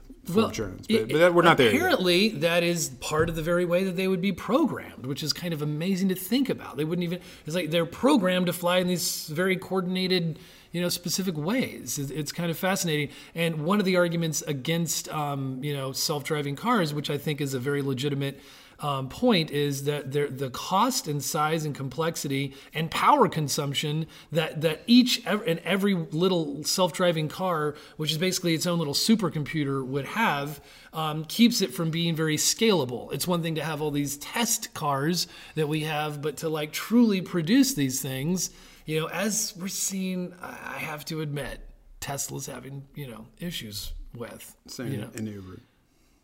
drones. 0.52 0.86
But, 0.86 0.94
it- 0.94 1.08
but 1.10 1.18
that, 1.18 1.34
we're 1.34 1.42
not 1.42 1.56
there. 1.56 1.70
Apparently, 1.70 2.28
that 2.28 2.62
is 2.62 2.90
part 3.00 3.28
of 3.28 3.34
the 3.34 3.42
very 3.42 3.64
way 3.64 3.82
that 3.84 3.96
they 3.96 4.06
would 4.06 4.20
be 4.20 4.30
programmed, 4.32 5.06
which 5.06 5.22
is 5.22 5.32
kind 5.32 5.52
of 5.54 5.62
amazing 5.62 6.08
to 6.10 6.14
think 6.14 6.48
about. 6.48 6.76
They 6.76 6.84
wouldn't 6.84 7.02
even. 7.04 7.20
It's 7.46 7.56
like 7.56 7.70
they're 7.70 7.86
programmed 7.86 8.46
to 8.46 8.52
fly 8.52 8.78
in 8.78 8.86
these 8.88 9.26
very 9.28 9.56
coordinated, 9.56 10.38
you 10.72 10.80
know, 10.80 10.88
specific 10.88 11.36
ways. 11.36 11.98
It's, 11.98 12.32
kind 12.32 12.50
of 12.50 12.58
fascinating. 12.58 13.10
And 13.34 13.64
one 13.64 13.78
of 13.78 13.84
the 13.84 13.96
arguments 13.96 14.42
against, 14.42 15.08
um, 15.10 15.62
you 15.62 15.76
know, 15.76 15.92
self-driving 15.92 16.56
cars, 16.56 16.94
which 16.94 17.10
I 17.10 17.18
think 17.18 17.40
is 17.40 17.54
a 17.54 17.58
very 17.58 17.82
legitimate. 17.82 18.40
Um, 18.80 19.08
point 19.08 19.52
is 19.52 19.84
that 19.84 20.10
the 20.10 20.50
cost 20.50 21.06
and 21.06 21.22
size 21.22 21.64
and 21.64 21.72
complexity 21.72 22.54
and 22.74 22.90
power 22.90 23.28
consumption 23.28 24.08
that 24.32 24.62
that 24.62 24.82
each 24.88 25.24
and 25.24 25.60
every 25.60 25.94
little 25.94 26.64
self-driving 26.64 27.28
car, 27.28 27.76
which 27.96 28.10
is 28.10 28.18
basically 28.18 28.54
its 28.54 28.66
own 28.66 28.78
little 28.78 28.94
supercomputer, 28.94 29.86
would 29.86 30.06
have, 30.06 30.60
um, 30.92 31.24
keeps 31.26 31.62
it 31.62 31.72
from 31.72 31.92
being 31.92 32.16
very 32.16 32.36
scalable. 32.36 33.12
It's 33.12 33.28
one 33.28 33.40
thing 33.40 33.54
to 33.54 33.62
have 33.62 33.80
all 33.80 33.92
these 33.92 34.16
test 34.16 34.74
cars 34.74 35.28
that 35.54 35.68
we 35.68 35.82
have, 35.82 36.20
but 36.20 36.38
to 36.38 36.48
like 36.48 36.72
truly 36.72 37.20
produce 37.20 37.74
these 37.74 38.02
things, 38.02 38.50
you 38.86 39.00
know, 39.00 39.06
as 39.08 39.54
we're 39.58 39.68
seeing, 39.68 40.34
I 40.40 40.78
have 40.78 41.04
to 41.06 41.20
admit, 41.20 41.60
Tesla's 42.00 42.46
having 42.46 42.84
you 42.94 43.08
know 43.08 43.26
issues 43.38 43.92
with. 44.14 44.56
Same 44.66 44.92
you 44.92 44.98
know. 44.98 45.10
in 45.14 45.26
Uber. 45.26 45.60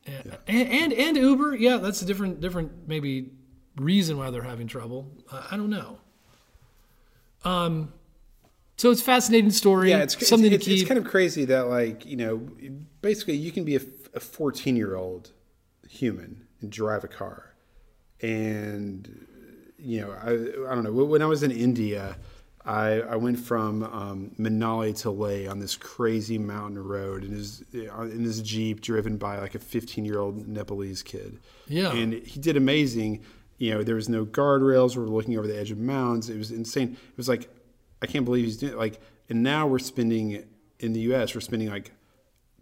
And, 0.07 0.38
and 0.68 0.92
and 0.92 1.16
Uber, 1.16 1.57
yeah, 1.57 1.77
that's 1.77 2.03
a 2.03 2.07
different 2.07 2.40
different 2.40 2.88
maybe 2.88 3.31
reason 3.77 4.18
why 4.18 4.31
they're 4.31 4.42
having 4.42 4.66
trouble. 4.66 5.11
Uh, 5.31 5.47
I 5.51 5.57
don't 5.57 5.71
know. 5.71 5.99
Um, 7.44 7.92
so 8.77 8.90
it's 8.90 9.01
a 9.01 9.05
fascinating 9.05 9.51
story. 9.51 9.90
Yeah, 9.90 10.03
it's 10.03 10.27
something 10.27 10.53
it's, 10.53 10.64
to 10.64 10.71
keep. 10.71 10.81
it's 10.81 10.88
kind 10.88 10.99
of 10.99 11.05
crazy 11.05 11.44
that 11.47 11.68
like 11.68 12.07
you 12.07 12.16
know, 12.16 12.49
basically 13.01 13.37
you 13.37 13.53
can 13.53 13.64
be 13.64 13.77
a 13.77 14.21
fourteen 14.21 14.77
year 14.77 14.97
old 14.97 15.33
human 15.88 16.47
and 16.61 16.71
drive 16.71 17.05
a 17.05 17.09
car, 17.09 17.55
and 18.21 19.27
you 19.79 20.01
know 20.01 20.12
I 20.12 20.71
I 20.71 20.75
don't 20.75 20.85
know 20.85 20.92
when 20.92 21.23
I 21.23 21.27
was 21.27 21.42
in 21.42 21.51
India. 21.51 22.16
I, 22.69 23.01
I 23.01 23.17
went 23.17 23.39
from 23.39 23.83
um, 23.83 24.31
Manali 24.39 24.95
to 24.99 25.11
Leh 25.11 25.49
on 25.49 25.59
this 25.59 25.75
crazy 25.75 26.37
mountain 26.39 26.83
road 26.83 27.25
in 27.25 27.33
his 27.33 27.63
in 27.73 28.25
this 28.25 28.41
jeep 28.43 28.83
driven 28.83 29.17
by 29.17 29.39
like 29.39 29.55
a 29.55 29.59
15 29.59 30.05
year 30.05 30.19
old 30.19 30.47
Nepalese 30.47 31.03
kid. 31.03 31.39
Yeah. 31.67 31.93
and 31.93 32.13
he 32.13 32.39
did 32.39 32.57
amazing. 32.57 33.25
You 33.57 33.75
know, 33.75 33.83
there 33.83 33.95
was 33.95 34.09
no 34.09 34.25
guardrails. 34.25 34.97
We 34.97 35.03
were 35.03 35.09
looking 35.09 35.37
over 35.39 35.47
the 35.49 35.59
edge 35.59 35.71
of 35.71 35.79
mountains. 35.79 36.29
It 36.29 36.37
was 36.37 36.51
insane. 36.51 36.93
It 36.93 37.17
was 37.17 37.29
like 37.29 37.49
I 38.03 38.07
can't 38.07 38.25
believe 38.25 38.45
he's 38.45 38.59
doing 38.59 38.75
it. 38.75 38.79
like. 38.79 39.01
And 39.31 39.43
now 39.43 39.67
we're 39.67 39.79
spending 39.79 40.45
in 40.81 40.93
the 40.95 41.01
U.S. 41.01 41.35
We're 41.35 41.43
spending 41.43 41.69
like 41.69 41.93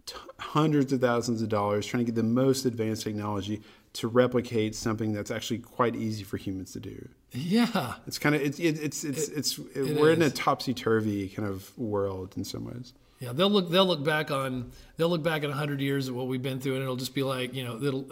t- 0.05 0.15
hundreds 0.39 0.91
of 0.91 0.99
thousands 0.99 1.41
of 1.41 1.49
dollars 1.49 1.85
trying 1.85 2.05
to 2.05 2.11
get 2.11 2.15
the 2.15 2.23
most 2.23 2.65
advanced 2.65 3.03
technology 3.03 3.61
to 3.97 4.07
replicate 4.07 4.75
something 4.75 5.13
that's 5.13 5.31
actually 5.31 5.59
quite 5.59 5.95
easy 5.95 6.23
for 6.23 6.37
humans 6.37 6.71
to 6.73 6.79
do. 6.79 7.07
Yeah. 7.31 7.95
It's 8.05 8.19
kind 8.19 8.35
of 8.35 8.41
it's 8.41 8.59
it, 8.59 8.79
it's 8.79 9.03
it's 9.03 9.27
it's 9.29 9.59
we're 9.59 10.11
in 10.11 10.21
a 10.21 10.29
topsy 10.29 10.73
turvy 10.73 11.29
kind 11.29 11.47
of 11.47 11.77
world 11.77 12.33
in 12.37 12.43
some 12.43 12.65
ways. 12.65 12.93
Yeah, 13.19 13.33
they'll 13.33 13.49
look 13.49 13.71
they'll 13.71 13.85
look 13.85 14.03
back 14.03 14.29
on 14.29 14.71
they'll 14.97 15.09
look 15.09 15.23
back 15.23 15.43
at 15.43 15.49
hundred 15.49 15.81
years 15.81 16.07
of 16.07 16.15
what 16.15 16.27
we've 16.27 16.41
been 16.41 16.59
through, 16.59 16.75
and 16.75 16.83
it'll 16.83 16.95
just 16.95 17.15
be 17.15 17.23
like 17.23 17.53
you 17.55 17.63
know 17.63 17.81
it'll, 17.81 18.05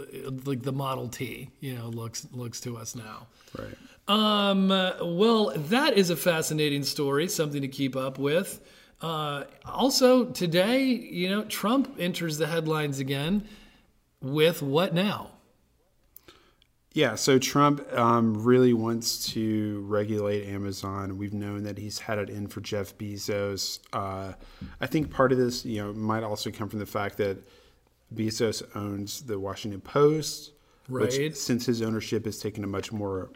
like 0.45 0.63
the 0.63 0.71
Model 0.71 1.08
T, 1.08 1.50
you 1.60 1.76
know, 1.76 1.88
looks 1.88 2.28
looks 2.32 2.60
to 2.62 2.78
us 2.78 2.95
now. 2.95 3.28
Right. 3.58 3.78
Um. 4.08 4.69
Well, 4.69 5.54
that 5.56 5.98
is 5.98 6.10
a 6.10 6.15
fascinating 6.15 6.84
story, 6.84 7.28
something 7.28 7.62
to 7.62 7.67
keep 7.67 7.95
up 7.95 8.17
with. 8.17 8.62
Uh, 9.02 9.43
also, 9.65 10.26
today, 10.26 10.84
you 10.84 11.30
know, 11.30 11.43
Trump 11.43 11.95
enters 12.00 12.38
the 12.38 12.48
headlines 12.48 13.00
again 13.00 13.48
with 14.21 14.62
what 14.62 14.93
now? 14.93 15.32
Yeah, 16.96 17.16
so 17.16 17.38
Trump 17.38 17.86
um, 17.92 18.42
really 18.42 18.72
wants 18.72 19.28
to 19.34 19.82
regulate 19.86 20.48
Amazon. 20.48 21.18
We've 21.18 21.34
known 21.34 21.64
that 21.64 21.78
he's 21.78 22.00
had 22.00 22.20
it 22.20 22.30
in 22.30 22.48
for 22.48 22.62
Jeff 22.62 22.98
Bezos. 22.98 23.80
Uh, 23.92 24.32
I 24.80 24.88
think 24.88 25.12
part 25.12 25.34
of 25.34 25.38
this, 25.38 25.66
you 25.66 25.84
know, 25.84 25.92
might 25.92 26.24
also 26.24 26.52
come 26.52 26.70
from 26.70 26.80
the 26.80 26.86
fact 26.86 27.18
that 27.18 27.38
Bezos 28.16 28.64
owns 28.78 29.24
the 29.24 29.38
Washington 29.38 29.82
Post, 29.82 30.54
right? 30.88 31.10
Which, 31.10 31.36
since 31.36 31.66
his 31.66 31.82
ownership 31.82 32.24
has 32.24 32.40
taken 32.40 32.64
a 32.64 32.68
much 32.68 32.94
more, 32.94 33.30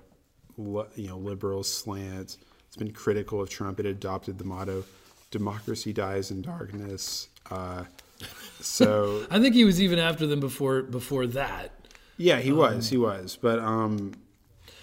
you 0.58 1.10
know, 1.10 1.18
liberal 1.18 1.62
slant, 1.62 2.38
it's 2.66 2.78
been 2.78 2.94
critical 2.94 3.42
of 3.42 3.50
Trump. 3.50 3.82
It 3.82 3.86
adopted 3.86 4.38
the 4.38 4.46
motto 4.46 4.86
democracy 5.32 5.92
dies 5.92 6.32
in 6.32 6.42
darkness. 6.42 7.28
Uh, 7.52 7.84
so 8.62 9.28
I 9.32 9.42
think 9.42 9.54
he 9.54 9.66
was 9.66 9.82
even 9.82 10.00
after 10.00 10.26
them 10.26 10.40
before 10.40 10.82
before 10.82 11.28
that. 11.28 11.74
Yeah, 12.20 12.40
he 12.40 12.52
was. 12.52 12.88
Um, 12.88 12.92
he 12.92 12.98
was. 12.98 13.38
But 13.42 13.60
um, 13.60 14.12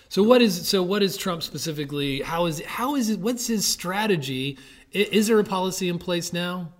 so 0.08 0.22
what 0.22 0.40
is 0.40 0.66
so 0.66 0.82
what 0.82 1.02
is 1.02 1.16
Trump 1.16 1.42
specifically? 1.42 2.22
How 2.22 2.46
is 2.46 2.62
how 2.64 2.96
is 2.96 3.10
it? 3.10 3.20
What's 3.20 3.46
his 3.46 3.68
strategy? 3.68 4.58
Is, 4.90 5.08
is 5.08 5.26
there 5.28 5.38
a 5.38 5.44
policy 5.44 5.88
in 5.88 5.98
place 5.98 6.32
now? 6.32 6.72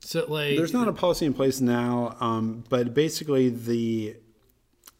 So 0.00 0.24
like, 0.28 0.56
there's 0.56 0.72
not 0.72 0.86
a 0.86 0.92
policy 0.92 1.26
in 1.26 1.34
place 1.34 1.60
now. 1.60 2.16
Um, 2.20 2.62
but 2.68 2.94
basically, 2.94 3.48
the 3.48 4.16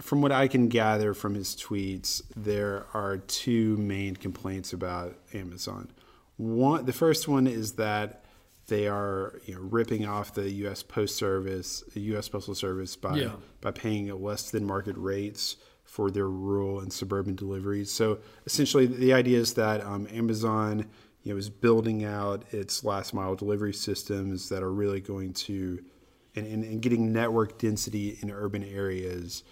from 0.03 0.21
what 0.21 0.33
I 0.33 0.49
can 0.49 0.69
gather 0.69 1.15
from 1.15 1.35
his 1.35 1.55
tweets, 1.55 2.21
there 2.35 2.87
are 2.93 3.19
two 3.19 3.77
main 3.77 4.17
complaints 4.17 4.73
about 4.73 5.17
Amazon. 5.33 5.93
One, 6.37 6.85
the 6.85 6.93
first 6.93 7.29
one 7.29 7.47
is 7.47 7.75
that 7.75 8.24
they 8.67 8.89
are 8.89 9.41
you 9.45 9.55
know, 9.55 9.61
ripping 9.61 10.07
off 10.07 10.35
the 10.35 10.51
U.S. 10.51 10.83
Post 10.83 11.17
Service, 11.17 11.85
U.S. 11.95 12.29
Postal 12.29 12.55
Service 12.55 12.97
by 12.97 13.17
yeah. 13.17 13.33
by 13.61 13.71
paying 13.71 14.09
less 14.23 14.51
than 14.51 14.65
market 14.65 14.97
rates 14.97 15.57
for 15.85 16.11
their 16.11 16.29
rural 16.29 16.81
and 16.81 16.93
suburban 16.93 17.35
deliveries. 17.35 17.93
So 17.93 18.19
essentially, 18.47 18.87
the 18.87 19.13
idea 19.13 19.39
is 19.39 19.55
that 19.55 19.83
um, 19.83 20.09
Amazon 20.11 20.87
you 21.23 21.33
know 21.33 21.39
is 21.39 21.51
building 21.51 22.05
out 22.05 22.45
its 22.53 22.85
last 22.85 23.13
mile 23.13 23.35
delivery 23.35 23.75
systems 23.75 24.49
that 24.49 24.63
are 24.63 24.73
really 24.73 25.01
going 25.01 25.35
to 25.35 25.83
and, 26.37 26.47
and, 26.47 26.65
and 26.65 26.83
getting 26.83 27.13
network 27.13 27.59
density 27.59 28.19
in 28.21 28.31
urban 28.31 28.65
areas. 28.65 29.45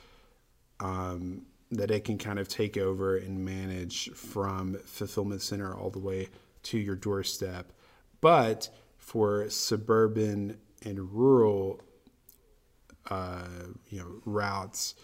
Um, 0.81 1.47
that 1.71 1.91
it 1.91 2.05
can 2.05 2.19
kind 2.19 2.39
of 2.39 2.49
take 2.49 2.77
over 2.77 3.17
and 3.17 3.45
manage 3.45 4.11
from 4.11 4.75
fulfillment 4.85 5.41
center 5.41 5.75
all 5.75 5.89
the 5.89 5.99
way 5.99 6.29
to 6.63 6.79
your 6.79 6.95
doorstep. 6.95 7.73
But 8.21 8.69
for 9.13 9.47
suburban 9.51 10.57
and 10.87 11.13
rural, 11.13 11.79
uh, 13.11 13.45
you 13.91 13.99
know, 13.99 14.07
routes 14.25 14.95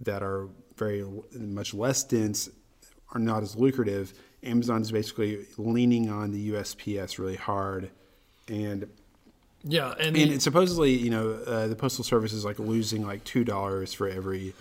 that 0.00 0.22
are 0.22 0.48
very 0.78 1.04
much 1.38 1.74
less 1.74 2.04
dense, 2.04 2.48
are 3.12 3.20
not 3.20 3.42
as 3.42 3.54
lucrative. 3.54 4.14
Amazon 4.42 4.80
is 4.80 4.90
basically 4.90 5.44
leaning 5.58 6.08
on 6.08 6.30
the 6.30 6.52
USPS 6.52 7.18
really 7.18 7.36
hard, 7.36 7.90
and 8.48 8.88
yeah, 9.62 9.92
and, 10.00 10.16
and 10.16 10.42
supposedly, 10.42 10.92
you 10.92 11.10
know, 11.10 11.32
uh, 11.32 11.66
the 11.66 11.76
postal 11.76 12.02
service 12.02 12.32
is 12.32 12.46
like 12.46 12.58
losing 12.58 13.06
like 13.06 13.24
two 13.24 13.44
dollars 13.44 13.92
for 13.92 14.08
every 14.08 14.54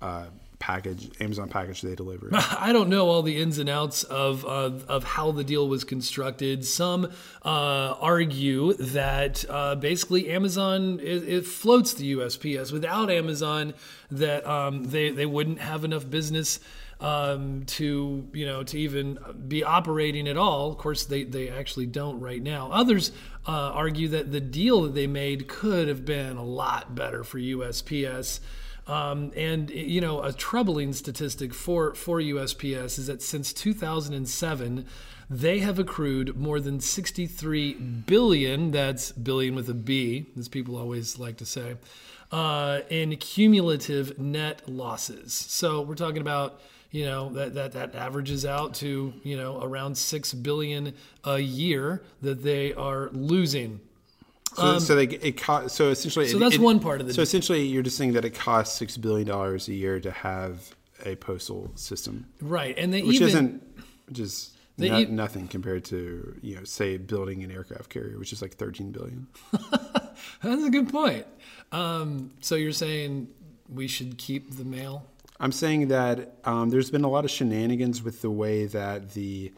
uh, 0.00 0.26
package 0.58 1.10
Amazon 1.20 1.48
package 1.48 1.82
they 1.82 1.94
deliver. 1.94 2.30
I 2.32 2.72
don't 2.72 2.88
know 2.88 3.08
all 3.08 3.22
the 3.22 3.40
ins 3.40 3.58
and 3.58 3.68
outs 3.68 4.02
of 4.04 4.44
of, 4.44 4.84
of 4.88 5.04
how 5.04 5.32
the 5.32 5.44
deal 5.44 5.68
was 5.68 5.84
constructed. 5.84 6.64
Some 6.64 7.06
uh, 7.44 7.94
argue 8.00 8.74
that 8.74 9.44
uh, 9.48 9.76
basically 9.76 10.30
Amazon 10.30 11.00
it, 11.00 11.28
it, 11.28 11.46
floats 11.46 11.94
the 11.94 12.16
USPS. 12.16 12.72
Without 12.72 13.10
Amazon, 13.10 13.74
that 14.10 14.46
um, 14.46 14.84
they 14.84 15.10
they 15.10 15.26
wouldn't 15.26 15.60
have 15.60 15.84
enough 15.84 16.08
business. 16.08 16.60
Um, 17.00 17.62
to 17.66 18.28
you 18.32 18.44
know 18.44 18.64
to 18.64 18.76
even 18.76 19.20
be 19.46 19.62
operating 19.62 20.26
at 20.26 20.36
all. 20.36 20.72
Of 20.72 20.78
course, 20.78 21.04
they 21.04 21.22
they 21.22 21.48
actually 21.48 21.86
don't 21.86 22.18
right 22.18 22.42
now. 22.42 22.72
Others 22.72 23.12
uh, 23.46 23.52
argue 23.52 24.08
that 24.08 24.32
the 24.32 24.40
deal 24.40 24.82
that 24.82 24.94
they 24.94 25.06
made 25.06 25.46
could 25.46 25.86
have 25.86 26.04
been 26.04 26.36
a 26.36 26.44
lot 26.44 26.96
better 26.96 27.22
for 27.22 27.38
USPS. 27.38 28.40
Um, 28.88 29.32
and 29.36 29.68
you 29.70 30.00
know, 30.00 30.22
a 30.22 30.32
troubling 30.32 30.92
statistic 30.94 31.52
for 31.52 31.94
for 31.94 32.20
USPS 32.20 32.98
is 32.98 33.06
that 33.06 33.22
since 33.22 33.52
2007, 33.52 34.86
they 35.30 35.58
have 35.58 35.78
accrued 35.78 36.36
more 36.36 36.58
than 36.58 36.80
63 36.80 37.74
billion. 37.74 38.70
That's 38.70 39.12
billion 39.12 39.54
with 39.54 39.68
a 39.68 39.74
B, 39.74 40.26
as 40.38 40.48
people 40.48 40.76
always 40.76 41.18
like 41.18 41.36
to 41.36 41.46
say, 41.46 41.76
uh, 42.32 42.80
in 42.88 43.14
cumulative 43.16 44.18
net 44.18 44.62
losses. 44.66 45.34
So 45.34 45.82
we're 45.82 45.94
talking 45.94 46.22
about 46.22 46.60
you 46.90 47.04
know 47.04 47.28
that, 47.30 47.52
that 47.54 47.72
that 47.72 47.94
averages 47.94 48.46
out 48.46 48.72
to 48.76 49.12
you 49.22 49.36
know 49.36 49.60
around 49.62 49.98
six 49.98 50.32
billion 50.32 50.94
a 51.24 51.38
year 51.38 52.02
that 52.22 52.42
they 52.42 52.72
are 52.72 53.10
losing 53.12 53.80
so, 54.58 54.66
um, 54.66 54.80
so 54.80 54.94
they 54.94 55.04
it 55.04 55.36
cost, 55.40 55.74
so 55.74 55.90
essentially 55.90 56.28
so 56.28 56.38
that's 56.38 56.56
it, 56.56 56.60
one 56.60 56.80
part 56.80 57.00
of 57.00 57.06
the 57.06 57.14
so 57.14 57.22
essentially 57.22 57.66
you're 57.66 57.82
just 57.82 57.96
saying 57.96 58.12
that 58.12 58.24
it 58.24 58.34
costs 58.34 58.76
six 58.76 58.96
billion 58.96 59.26
dollars 59.26 59.68
a 59.68 59.74
year 59.74 60.00
to 60.00 60.10
have 60.10 60.74
a 61.04 61.16
postal 61.16 61.70
system. 61.74 62.26
Right 62.40 62.76
and 62.76 62.92
they 62.92 63.02
which 63.02 63.16
even, 63.16 63.28
isn't 63.28 63.62
just 64.12 64.56
no, 64.78 65.02
nothing 65.04 65.48
compared 65.48 65.84
to 65.86 66.38
you 66.42 66.56
know 66.56 66.64
say 66.64 66.96
building 66.96 67.42
an 67.42 67.50
aircraft 67.50 67.90
carrier 67.90 68.18
which 68.18 68.32
is 68.32 68.42
like 68.42 68.54
13 68.54 68.92
billion. 68.92 69.26
That's 70.42 70.64
a 70.64 70.70
good 70.70 70.88
point. 70.88 71.26
Um, 71.72 72.32
so 72.40 72.54
you're 72.54 72.72
saying 72.72 73.28
we 73.68 73.88
should 73.88 74.18
keep 74.18 74.56
the 74.56 74.64
mail? 74.64 75.06
I'm 75.40 75.52
saying 75.52 75.88
that 75.88 76.34
um, 76.44 76.70
there's 76.70 76.90
been 76.90 77.04
a 77.04 77.08
lot 77.08 77.24
of 77.24 77.30
shenanigans 77.30 78.02
with 78.02 78.22
the 78.22 78.30
way 78.30 78.66
that 78.66 79.12
the 79.12 79.52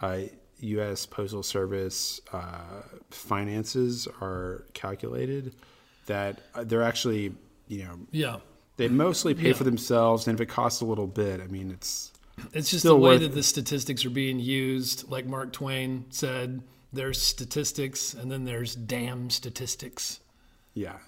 uh, 0.00 0.20
U.S. 0.60 1.06
Postal 1.06 1.42
Service 1.42 2.20
uh, 2.32 2.82
finances 3.10 4.08
are 4.20 4.64
calculated, 4.74 5.54
that 6.06 6.40
uh, 6.54 6.64
they're 6.64 6.82
actually, 6.82 7.34
you 7.68 7.84
know, 7.84 7.98
yeah, 8.10 8.36
they 8.76 8.88
mostly 8.88 9.34
pay 9.34 9.48
yeah. 9.48 9.54
for 9.54 9.64
themselves, 9.64 10.26
and 10.26 10.38
if 10.38 10.40
it 10.40 10.46
costs 10.46 10.80
a 10.80 10.84
little 10.84 11.06
bit, 11.06 11.40
I 11.40 11.46
mean, 11.46 11.70
it's 11.70 12.12
it's 12.52 12.70
just 12.70 12.84
the 12.84 12.96
way 12.96 13.18
that 13.18 13.34
the 13.34 13.42
statistics 13.42 14.04
are 14.04 14.10
being 14.10 14.38
used. 14.38 15.10
Like 15.10 15.26
Mark 15.26 15.52
Twain 15.52 16.06
said, 16.10 16.62
there's 16.92 17.20
statistics, 17.20 18.14
and 18.14 18.30
then 18.30 18.44
there's 18.44 18.74
damn 18.74 19.30
statistics. 19.30 20.20
Yeah, 20.74 20.98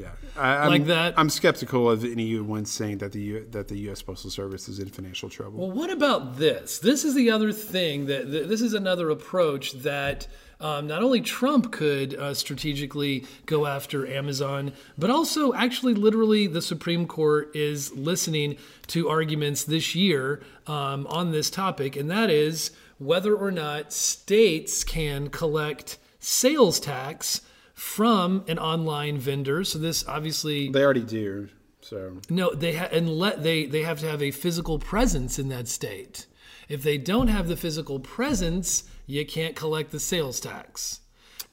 yeah, 0.00 0.10
I, 0.36 0.66
like 0.68 0.86
that. 0.86 1.14
I'm 1.18 1.30
skeptical 1.30 1.90
of 1.90 2.04
anyone 2.04 2.64
saying 2.64 2.98
that 2.98 3.12
the 3.12 3.20
U, 3.20 3.46
that 3.50 3.68
the 3.68 3.76
U.S. 3.80 4.02
Postal 4.02 4.30
Service 4.30 4.68
is 4.68 4.78
in 4.78 4.88
financial 4.88 5.28
trouble. 5.28 5.58
Well, 5.58 5.70
what 5.76 5.90
about 5.90 6.38
this? 6.38 6.78
This 6.78 7.04
is 7.04 7.14
the 7.14 7.30
other 7.30 7.52
thing 7.52 8.06
that 8.06 8.30
this 8.30 8.60
is 8.60 8.74
another 8.74 9.10
approach 9.10 9.72
that. 9.72 10.26
Um, 10.62 10.86
not 10.86 11.02
only 11.02 11.22
Trump 11.22 11.72
could 11.72 12.12
uh, 12.12 12.34
strategically 12.34 13.24
go 13.46 13.64
after 13.64 14.06
Amazon, 14.06 14.74
but 14.98 15.08
also 15.08 15.54
actually, 15.54 15.94
literally, 15.94 16.46
the 16.46 16.60
Supreme 16.60 17.06
Court 17.06 17.50
is 17.56 17.90
listening 17.94 18.58
to 18.88 19.08
arguments 19.08 19.64
this 19.64 19.94
year 19.94 20.42
um, 20.66 21.06
on 21.06 21.32
this 21.32 21.48
topic, 21.48 21.96
and 21.96 22.10
that 22.10 22.28
is 22.28 22.72
whether 22.98 23.34
or 23.34 23.50
not 23.50 23.90
states 23.94 24.84
can 24.84 25.30
collect 25.30 25.96
sales 26.18 26.78
tax 26.78 27.40
from 27.80 28.44
an 28.46 28.58
online 28.58 29.16
vendor. 29.16 29.64
So 29.64 29.78
this 29.78 30.06
obviously 30.06 30.68
they 30.68 30.84
already 30.84 31.02
do. 31.02 31.48
So 31.80 32.18
no, 32.28 32.52
they 32.54 32.76
ha- 32.76 32.90
and 32.92 33.08
let 33.08 33.42
they 33.42 33.64
they 33.64 33.82
have 33.84 33.98
to 34.00 34.06
have 34.06 34.22
a 34.22 34.30
physical 34.32 34.78
presence 34.78 35.38
in 35.38 35.48
that 35.48 35.66
state. 35.66 36.26
If 36.68 36.82
they 36.82 36.98
don't 36.98 37.28
have 37.28 37.48
the 37.48 37.56
physical 37.56 37.98
presence, 37.98 38.84
you 39.06 39.24
can't 39.24 39.56
collect 39.56 39.92
the 39.92 39.98
sales 39.98 40.40
tax. 40.40 41.00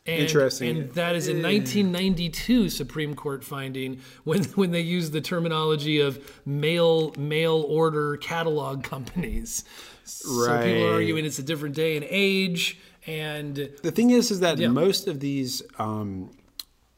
And, 0.05 0.23
Interesting. 0.23 0.77
And 0.77 0.91
that 0.91 1.15
is 1.15 1.27
a 1.27 1.31
1992 1.31 2.71
Supreme 2.71 3.15
Court 3.15 3.41
finding 3.41 4.01
when 4.25 4.43
when 4.55 4.71
they 4.71 4.81
use 4.81 5.11
the 5.11 5.21
terminology 5.21 6.01
of 6.01 6.19
mail 6.45 7.13
mail 7.17 7.65
order 7.69 8.17
catalog 8.17 8.83
companies. 8.83 9.63
Right. 10.03 10.45
So 10.45 10.63
people 10.63 10.87
are 10.87 10.93
arguing 10.95 11.23
it's 11.23 11.39
a 11.39 11.43
different 11.43 11.73
day 11.73 11.95
and 11.95 12.05
age. 12.09 12.79
And 13.07 13.55
the 13.81 13.91
thing 13.91 14.09
is, 14.09 14.31
is 14.31 14.41
that 14.41 14.57
yeah. 14.57 14.67
most 14.67 15.07
of 15.07 15.21
these 15.21 15.63
um, 15.79 16.29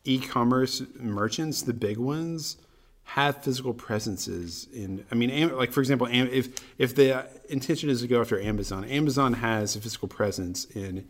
e-commerce 0.03 0.81
merchants, 0.99 1.61
the 1.61 1.73
big 1.73 1.97
ones, 1.97 2.57
have 3.03 3.43
physical 3.43 3.73
presences 3.73 4.67
in. 4.73 5.05
I 5.11 5.15
mean, 5.15 5.55
like 5.55 5.71
for 5.71 5.79
example, 5.79 6.07
if 6.11 6.49
if 6.77 6.95
the 6.95 7.27
intention 7.49 7.89
is 7.89 8.01
to 8.01 8.07
go 8.07 8.21
after 8.21 8.39
Amazon, 8.39 8.85
Amazon 8.85 9.33
has 9.33 9.75
a 9.75 9.81
physical 9.81 10.07
presence 10.07 10.65
in 10.65 11.07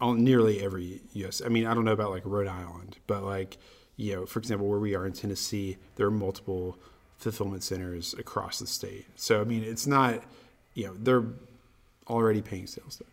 all, 0.00 0.14
nearly 0.14 0.62
every 0.62 1.00
U.S. 1.14 1.42
I 1.44 1.48
mean, 1.48 1.66
I 1.66 1.74
don't 1.74 1.84
know 1.84 1.92
about 1.92 2.10
like 2.10 2.22
Rhode 2.24 2.48
Island, 2.48 2.98
but 3.06 3.22
like 3.24 3.58
you 3.96 4.16
know, 4.16 4.26
for 4.26 4.38
example, 4.38 4.68
where 4.68 4.80
we 4.80 4.94
are 4.94 5.06
in 5.06 5.12
Tennessee, 5.12 5.78
there 5.96 6.06
are 6.06 6.12
multiple 6.12 6.78
fulfillment 7.18 7.62
centers 7.62 8.14
across 8.14 8.58
the 8.58 8.66
state. 8.66 9.06
So 9.14 9.40
I 9.40 9.44
mean, 9.44 9.62
it's 9.62 9.86
not 9.86 10.22
you 10.74 10.86
know 10.86 10.94
they're 10.94 11.24
already 12.08 12.42
paying 12.42 12.66
sales 12.66 12.96
there. 12.96 13.11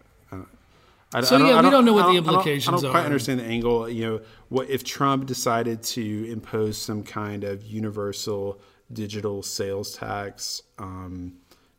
I 1.13 1.22
don't- 1.22 1.28
So, 1.28 1.36
I 1.38 1.39
yeah, 1.39 1.45
I 1.58 1.62
we 1.63 1.69
don't- 1.72 1.86
know 1.86 1.93
what 1.93 2.02
the 2.13 2.22
don't- 2.22 2.30
I 2.30 2.43
don't- 2.43 2.67
I 2.67 2.72
don't 2.82 2.91
quite 2.91 3.02
are. 3.02 3.06
understand 3.06 3.39
the 3.39 3.45
angle. 3.45 3.89
You 3.89 4.06
know, 4.06 4.22
what 4.50 4.69
if 4.69 4.84
Trump 4.84 5.26
decided 5.26 5.82
to 5.84 6.32
impose 6.32 6.78
some 6.78 7.02
kind 7.04 7.43
of 7.43 7.63
universal 7.63 8.60
digital 8.93 9.41
sales 9.41 9.95
tax? 9.95 10.62
Um, 10.78 11.34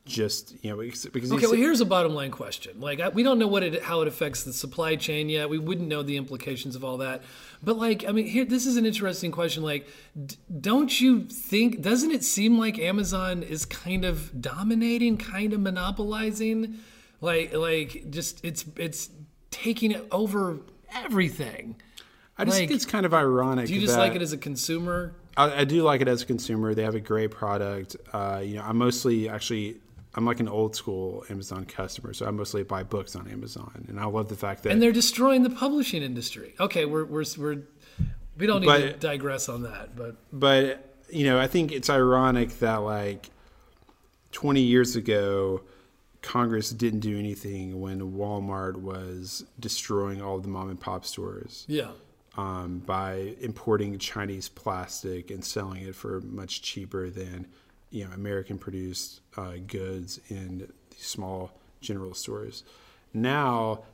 just 0.06 0.54
you 0.64 0.70
know, 0.70 0.78
because, 0.78 1.06
Okay, 1.30 1.46
well, 1.46 1.52
here's 1.54 1.80
a 1.80 1.84
bottom 1.84 2.14
line 2.14 2.32
question. 2.32 2.80
Like, 2.80 2.98
I, 2.98 3.10
we 3.10 3.22
don't 3.22 3.38
know 3.38 3.46
what 3.46 3.62
it, 3.62 3.82
how 3.82 4.00
it 4.00 4.08
affects 4.08 4.42
the 4.42 4.52
supply 4.52 4.96
chain 4.96 5.28
yet. 5.28 5.48
We 5.48 5.58
wouldn't 5.58 5.86
know 5.86 6.02
the 6.02 6.16
implications 6.16 6.74
of 6.74 6.82
all 6.82 6.96
that. 6.98 7.22
But 7.62 7.76
like, 7.78 8.04
I 8.08 8.10
mean, 8.10 8.26
here, 8.26 8.44
this 8.44 8.66
is 8.66 8.76
an 8.76 8.84
interesting 8.86 9.30
question. 9.30 9.62
Like, 9.62 9.86
d- 10.26 10.34
don't 10.60 11.00
you 11.00 11.24
think? 11.26 11.82
Doesn't 11.82 12.10
it 12.10 12.24
seem 12.24 12.58
like 12.58 12.80
Amazon 12.80 13.44
is 13.44 13.64
kind 13.64 14.04
of 14.04 14.40
dominating, 14.40 15.16
kind 15.18 15.52
of 15.52 15.60
monopolizing? 15.60 16.78
Like, 17.20 17.54
like, 17.54 18.10
just 18.10 18.40
it's 18.44 18.64
it's 18.76 19.10
taking 19.50 19.90
it 19.90 20.06
over 20.10 20.58
everything. 20.92 21.76
I 22.38 22.44
just 22.44 22.58
like, 22.58 22.68
think 22.68 22.76
it's 22.76 22.86
kind 22.86 23.04
of 23.04 23.12
ironic. 23.12 23.66
Do 23.66 23.74
you 23.74 23.80
just 23.80 23.98
like 23.98 24.14
it 24.14 24.22
as 24.22 24.32
a 24.32 24.38
consumer? 24.38 25.14
I, 25.36 25.60
I 25.60 25.64
do 25.64 25.82
like 25.82 26.00
it 26.00 26.08
as 26.08 26.22
a 26.22 26.26
consumer. 26.26 26.74
They 26.74 26.84
have 26.84 26.94
a 26.94 27.00
great 27.00 27.30
product. 27.30 27.96
Uh, 28.12 28.40
you 28.42 28.56
know, 28.56 28.62
I'm 28.62 28.78
mostly 28.78 29.28
actually 29.28 29.76
I'm 30.14 30.24
like 30.24 30.40
an 30.40 30.48
old 30.48 30.74
school 30.74 31.24
Amazon 31.30 31.64
customer, 31.64 32.12
so 32.12 32.26
I 32.26 32.30
mostly 32.30 32.62
buy 32.62 32.82
books 32.82 33.14
on 33.14 33.28
Amazon, 33.28 33.84
and 33.88 34.00
I 34.00 34.06
love 34.06 34.28
the 34.28 34.36
fact 34.36 34.64
that 34.64 34.72
And 34.72 34.82
they're 34.82 34.92
destroying 34.92 35.42
the 35.42 35.50
publishing 35.50 36.02
industry. 36.02 36.54
Okay, 36.58 36.84
we're 36.84 37.04
we're 37.04 37.24
we're 37.38 37.58
we 38.36 38.46
don't 38.46 38.62
need 38.62 38.68
to 38.68 38.92
digress 38.94 39.48
on 39.48 39.62
that, 39.62 39.94
but 39.94 40.16
but 40.32 40.96
you 41.10 41.24
know, 41.24 41.38
I 41.38 41.46
think 41.46 41.72
it's 41.72 41.90
ironic 41.90 42.58
that 42.60 42.76
like 42.76 43.30
20 44.32 44.60
years 44.60 44.96
ago, 44.96 45.60
Congress 46.22 46.70
didn't 46.70 47.00
do 47.00 47.18
anything 47.18 47.80
when 47.80 48.12
Walmart 48.12 48.76
was 48.76 49.44
destroying 49.58 50.20
all 50.20 50.38
the 50.38 50.48
mom 50.48 50.68
and 50.68 50.80
pop 50.80 51.04
stores. 51.04 51.64
yeah. 51.68 51.90
um, 52.36 52.78
by 52.84 53.34
importing 53.40 53.98
Chinese 53.98 54.48
plastic 54.48 55.30
and 55.30 55.44
selling 55.44 55.82
it 55.82 55.94
for 55.94 56.20
much 56.20 56.62
cheaper 56.62 57.10
than 57.10 57.46
you 57.90 58.04
know 58.04 58.10
American 58.12 58.58
produced 58.58 59.20
uh, 59.36 59.54
goods 59.66 60.20
in 60.28 60.68
these 60.90 61.06
small 61.06 61.52
general 61.80 62.14
stores. 62.14 62.62
Now, 63.12 63.84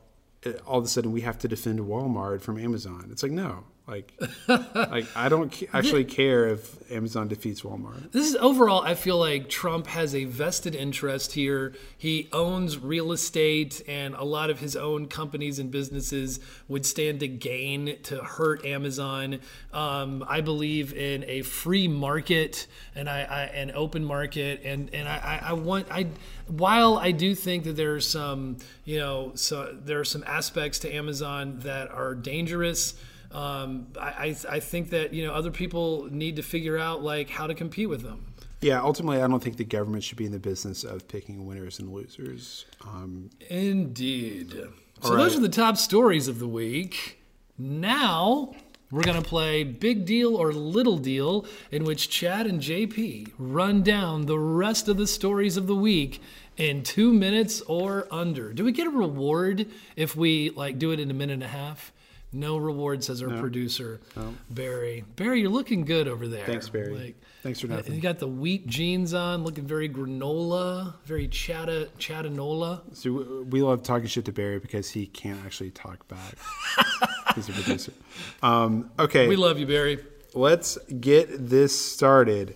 all 0.67 0.77
of 0.79 0.85
a 0.85 0.87
sudden, 0.87 1.11
we 1.11 1.21
have 1.21 1.39
to 1.39 1.47
defend 1.47 1.79
Walmart 1.79 2.41
from 2.41 2.59
Amazon. 2.59 3.09
It's 3.11 3.23
like 3.23 3.31
no, 3.31 3.63
like 3.87 4.13
like 4.45 5.05
I 5.15 5.29
don't 5.29 5.51
ca- 5.51 5.67
actually 5.73 6.03
care 6.03 6.47
if 6.47 6.91
Amazon 6.91 7.29
defeats 7.29 7.61
Walmart. 7.61 8.11
This 8.11 8.27
is 8.27 8.35
overall, 8.35 8.81
I 8.81 8.95
feel 8.95 9.17
like 9.17 9.49
Trump 9.49 9.87
has 9.87 10.13
a 10.13 10.25
vested 10.25 10.75
interest 10.75 11.33
here. 11.33 11.73
He 11.97 12.27
owns 12.33 12.77
real 12.77 13.13
estate, 13.13 13.81
and 13.87 14.13
a 14.15 14.23
lot 14.23 14.49
of 14.49 14.59
his 14.59 14.75
own 14.75 15.07
companies 15.07 15.57
and 15.57 15.71
businesses 15.71 16.39
would 16.67 16.85
stand 16.85 17.21
to 17.21 17.27
gain 17.29 17.97
to 18.03 18.17
hurt 18.17 18.65
Amazon. 18.65 19.39
Um, 19.71 20.23
I 20.27 20.41
believe 20.41 20.93
in 20.93 21.23
a 21.25 21.41
free 21.43 21.87
market 21.87 22.67
and 22.97 23.09
I, 23.09 23.21
I 23.21 23.41
an 23.43 23.71
open 23.73 24.03
market, 24.03 24.61
and 24.63 24.93
and 24.93 25.07
I, 25.07 25.41
I 25.47 25.53
want 25.53 25.87
I 25.91 26.07
while 26.47 26.97
I 26.97 27.11
do 27.11 27.35
think 27.35 27.63
that 27.65 27.75
there 27.75 27.95
are 27.95 28.01
some 28.01 28.57
you 28.83 28.97
know 28.97 29.31
so 29.35 29.77
there 29.79 29.99
are 29.99 30.05
some 30.05 30.23
aspects 30.25 30.79
to 30.79 30.93
Amazon 30.93 31.59
that 31.59 31.89
are 31.91 32.15
dangerous. 32.15 32.95
Um, 33.31 33.87
I, 33.99 34.07
I 34.07 34.35
I 34.49 34.59
think 34.59 34.89
that 34.91 35.13
you 35.13 35.25
know 35.25 35.33
other 35.33 35.51
people 35.51 36.07
need 36.11 36.37
to 36.37 36.43
figure 36.43 36.77
out 36.77 37.03
like 37.03 37.29
how 37.29 37.47
to 37.47 37.53
compete 37.53 37.89
with 37.89 38.01
them. 38.01 38.33
Yeah, 38.61 38.81
ultimately, 38.81 39.21
I 39.21 39.27
don't 39.27 39.43
think 39.43 39.57
the 39.57 39.65
government 39.65 40.03
should 40.03 40.17
be 40.17 40.25
in 40.25 40.31
the 40.31 40.39
business 40.39 40.83
of 40.83 41.07
picking 41.07 41.45
winners 41.45 41.77
and 41.79 41.93
losers. 41.93 42.65
Um, 42.81 43.29
Indeed. 43.49 44.51
So 45.01 45.11
All 45.11 45.15
those 45.17 45.37
are 45.37 45.41
the 45.41 45.49
top 45.49 45.77
stories 45.77 46.27
of 46.27 46.39
the 46.39 46.47
week. 46.47 47.21
Now 47.59 48.55
we're 48.89 49.03
gonna 49.03 49.21
play 49.21 49.63
Big 49.63 50.05
Deal 50.05 50.35
or 50.35 50.53
Little 50.53 50.97
Deal, 50.97 51.45
in 51.71 51.83
which 51.83 52.09
Chad 52.09 52.47
and 52.47 52.61
JP 52.61 53.33
run 53.37 53.83
down 53.83 54.25
the 54.25 54.39
rest 54.39 54.87
of 54.87 54.97
the 54.97 55.07
stories 55.07 55.57
of 55.57 55.67
the 55.67 55.75
week 55.75 56.21
in 56.55 56.81
two 56.81 57.13
minutes 57.13 57.61
or 57.61 58.07
under. 58.09 58.53
Do 58.53 58.63
we 58.63 58.71
get 58.71 58.87
a 58.87 58.91
reward 58.91 59.67
if 59.95 60.15
we 60.15 60.49
like 60.51 60.79
do 60.79 60.91
it 60.91 60.99
in 60.99 61.11
a 61.11 61.13
minute 61.13 61.33
and 61.33 61.43
a 61.43 61.47
half? 61.47 61.91
No 62.33 62.57
reward, 62.57 63.03
says 63.03 63.21
our 63.23 63.29
producer 63.29 64.01
Barry. 64.49 65.05
Barry, 65.15 65.41
you're 65.41 65.49
looking 65.49 65.85
good 65.85 66.07
over 66.09 66.27
there. 66.27 66.45
Thanks, 66.45 66.67
Barry. 66.67 66.93
Like, 66.95 67.15
Thanks 67.41 67.61
for 67.61 67.67
nothing. 67.67 67.95
you 67.95 68.01
got 68.01 68.19
the 68.19 68.27
wheat 68.27 68.67
jeans 68.67 69.13
on, 69.13 69.43
looking 69.45 69.65
very 69.65 69.87
granola, 69.87 70.95
very 71.05 71.29
chatta 71.29 71.87
chatanola. 71.97 72.81
So 72.93 73.11
we- 73.11 73.43
we 73.43 73.61
love 73.61 73.81
talking 73.83 74.07
shit 74.07 74.25
to 74.25 74.33
Barry 74.33 74.59
because 74.59 74.89
he 74.89 75.05
can't 75.07 75.39
actually 75.45 75.71
talk 75.71 76.05
back. 76.09 76.35
He's 77.35 77.47
a 77.47 77.53
producer. 77.53 77.93
Um, 78.43 78.91
okay, 78.99 79.27
We 79.27 79.35
love 79.37 79.57
you, 79.57 79.65
Barry. 79.65 79.99
let's 80.33 80.77
get 80.99 81.49
this 81.49 81.79
started. 81.79 82.55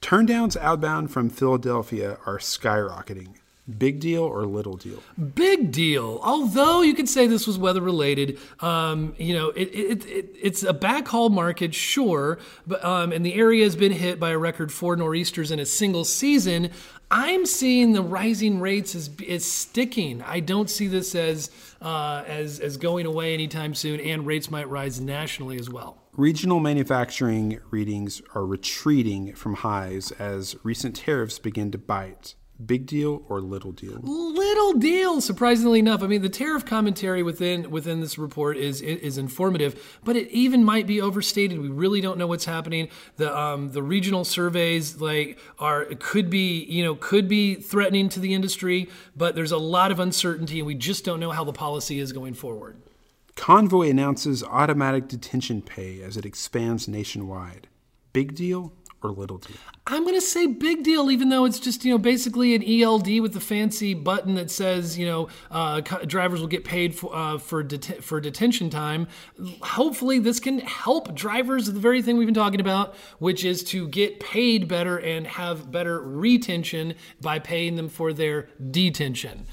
Turndowns 0.00 0.56
outbound 0.56 1.10
from 1.10 1.28
Philadelphia 1.28 2.18
are 2.24 2.38
skyrocketing. 2.38 3.34
Big 3.78 4.00
deal 4.00 4.22
or 4.22 4.44
little 4.46 4.76
deal? 4.76 5.02
Big 5.34 5.70
deal. 5.70 6.18
Although 6.22 6.82
you 6.82 6.94
could 6.94 7.08
say 7.08 7.26
this 7.26 7.46
was 7.46 7.58
weather 7.58 7.80
related, 7.80 8.38
um, 8.60 9.14
you 9.18 9.34
know, 9.34 9.50
it, 9.50 9.68
it, 9.68 10.06
it, 10.06 10.36
it's 10.40 10.62
a 10.62 10.74
backhaul 10.74 11.30
market, 11.30 11.74
sure, 11.74 12.38
but 12.66 12.84
um, 12.84 13.12
and 13.12 13.24
the 13.24 13.34
area 13.34 13.64
has 13.64 13.76
been 13.76 13.92
hit 13.92 14.18
by 14.18 14.30
a 14.30 14.38
record 14.38 14.72
four 14.72 14.96
nor'easters 14.96 15.50
in 15.50 15.60
a 15.60 15.66
single 15.66 16.04
season. 16.04 16.70
I'm 17.10 17.44
seeing 17.44 17.92
the 17.92 18.02
rising 18.02 18.60
rates 18.60 18.94
as, 18.94 19.10
as 19.28 19.44
sticking. 19.44 20.22
I 20.22 20.40
don't 20.40 20.70
see 20.70 20.86
this 20.86 21.14
as 21.14 21.50
uh, 21.82 22.24
as 22.26 22.60
as 22.60 22.76
going 22.76 23.06
away 23.06 23.34
anytime 23.34 23.74
soon, 23.74 24.00
and 24.00 24.26
rates 24.26 24.50
might 24.50 24.68
rise 24.68 25.00
nationally 25.00 25.58
as 25.58 25.68
well. 25.68 25.98
Regional 26.12 26.60
manufacturing 26.60 27.60
readings 27.70 28.20
are 28.34 28.44
retreating 28.44 29.34
from 29.34 29.54
highs 29.54 30.10
as 30.12 30.56
recent 30.64 30.96
tariffs 30.96 31.38
begin 31.38 31.70
to 31.70 31.78
bite. 31.78 32.34
Big 32.64 32.86
deal 32.86 33.22
or 33.28 33.40
little 33.40 33.72
deal? 33.72 34.00
little 34.02 34.72
deal 34.74 35.20
surprisingly 35.20 35.78
enough 35.78 36.02
i 36.02 36.06
mean 36.06 36.22
the 36.22 36.28
tariff 36.28 36.64
commentary 36.64 37.22
within 37.22 37.70
within 37.70 38.00
this 38.00 38.18
report 38.18 38.56
is 38.56 38.80
is 38.80 39.18
informative 39.18 39.98
but 40.04 40.16
it 40.16 40.28
even 40.30 40.64
might 40.64 40.86
be 40.86 41.00
overstated 41.00 41.58
we 41.60 41.68
really 41.68 42.00
don't 42.00 42.18
know 42.18 42.26
what's 42.26 42.44
happening 42.44 42.88
the 43.16 43.38
um 43.38 43.70
the 43.72 43.82
regional 43.82 44.24
surveys 44.24 45.00
like 45.00 45.38
are 45.58 45.84
could 45.98 46.30
be 46.30 46.64
you 46.64 46.84
know 46.84 46.94
could 46.94 47.28
be 47.28 47.54
threatening 47.54 48.08
to 48.08 48.20
the 48.20 48.34
industry 48.34 48.88
but 49.16 49.34
there's 49.34 49.52
a 49.52 49.58
lot 49.58 49.90
of 49.90 50.00
uncertainty 50.00 50.58
and 50.58 50.66
we 50.66 50.74
just 50.74 51.04
don't 51.04 51.20
know 51.20 51.30
how 51.30 51.44
the 51.44 51.52
policy 51.52 51.98
is 51.98 52.12
going 52.12 52.34
forward 52.34 52.76
Convoy 53.36 53.88
announces 53.88 54.42
automatic 54.42 55.08
detention 55.08 55.62
pay 55.62 56.02
as 56.02 56.18
it 56.18 56.26
expands 56.26 56.86
nationwide. 56.86 57.68
Big 58.12 58.34
deal 58.34 58.74
or 59.02 59.10
little 59.10 59.38
deal? 59.38 59.56
I'm 59.86 60.02
going 60.04 60.14
to 60.14 60.20
say 60.20 60.46
big 60.46 60.82
deal, 60.82 61.10
even 61.10 61.28
though 61.28 61.44
it's 61.44 61.58
just 61.58 61.84
you 61.84 61.92
know 61.92 61.98
basically 61.98 62.54
an 62.54 62.62
ELD 62.62 63.20
with 63.20 63.32
the 63.32 63.40
fancy 63.40 63.94
button 63.94 64.34
that 64.34 64.50
says 64.50 64.98
you 64.98 65.06
know 65.06 65.28
uh, 65.50 65.80
drivers 65.80 66.40
will 66.40 66.48
get 66.48 66.64
paid 66.64 66.94
for 66.94 67.14
uh, 67.14 67.38
for 67.38 67.62
det- 67.62 68.02
for 68.04 68.20
detention 68.20 68.70
time. 68.70 69.08
Hopefully, 69.62 70.18
this 70.18 70.38
can 70.38 70.60
help 70.60 71.14
drivers. 71.14 71.66
The 71.66 71.80
very 71.80 72.02
thing 72.02 72.16
we've 72.16 72.26
been 72.26 72.34
talking 72.34 72.60
about, 72.60 72.94
which 73.18 73.44
is 73.44 73.64
to 73.64 73.88
get 73.88 74.20
paid 74.20 74.68
better 74.68 74.98
and 74.98 75.26
have 75.26 75.70
better 75.70 76.00
retention 76.00 76.94
by 77.20 77.38
paying 77.38 77.76
them 77.76 77.88
for 77.88 78.12
their 78.12 78.48
detention. 78.70 79.46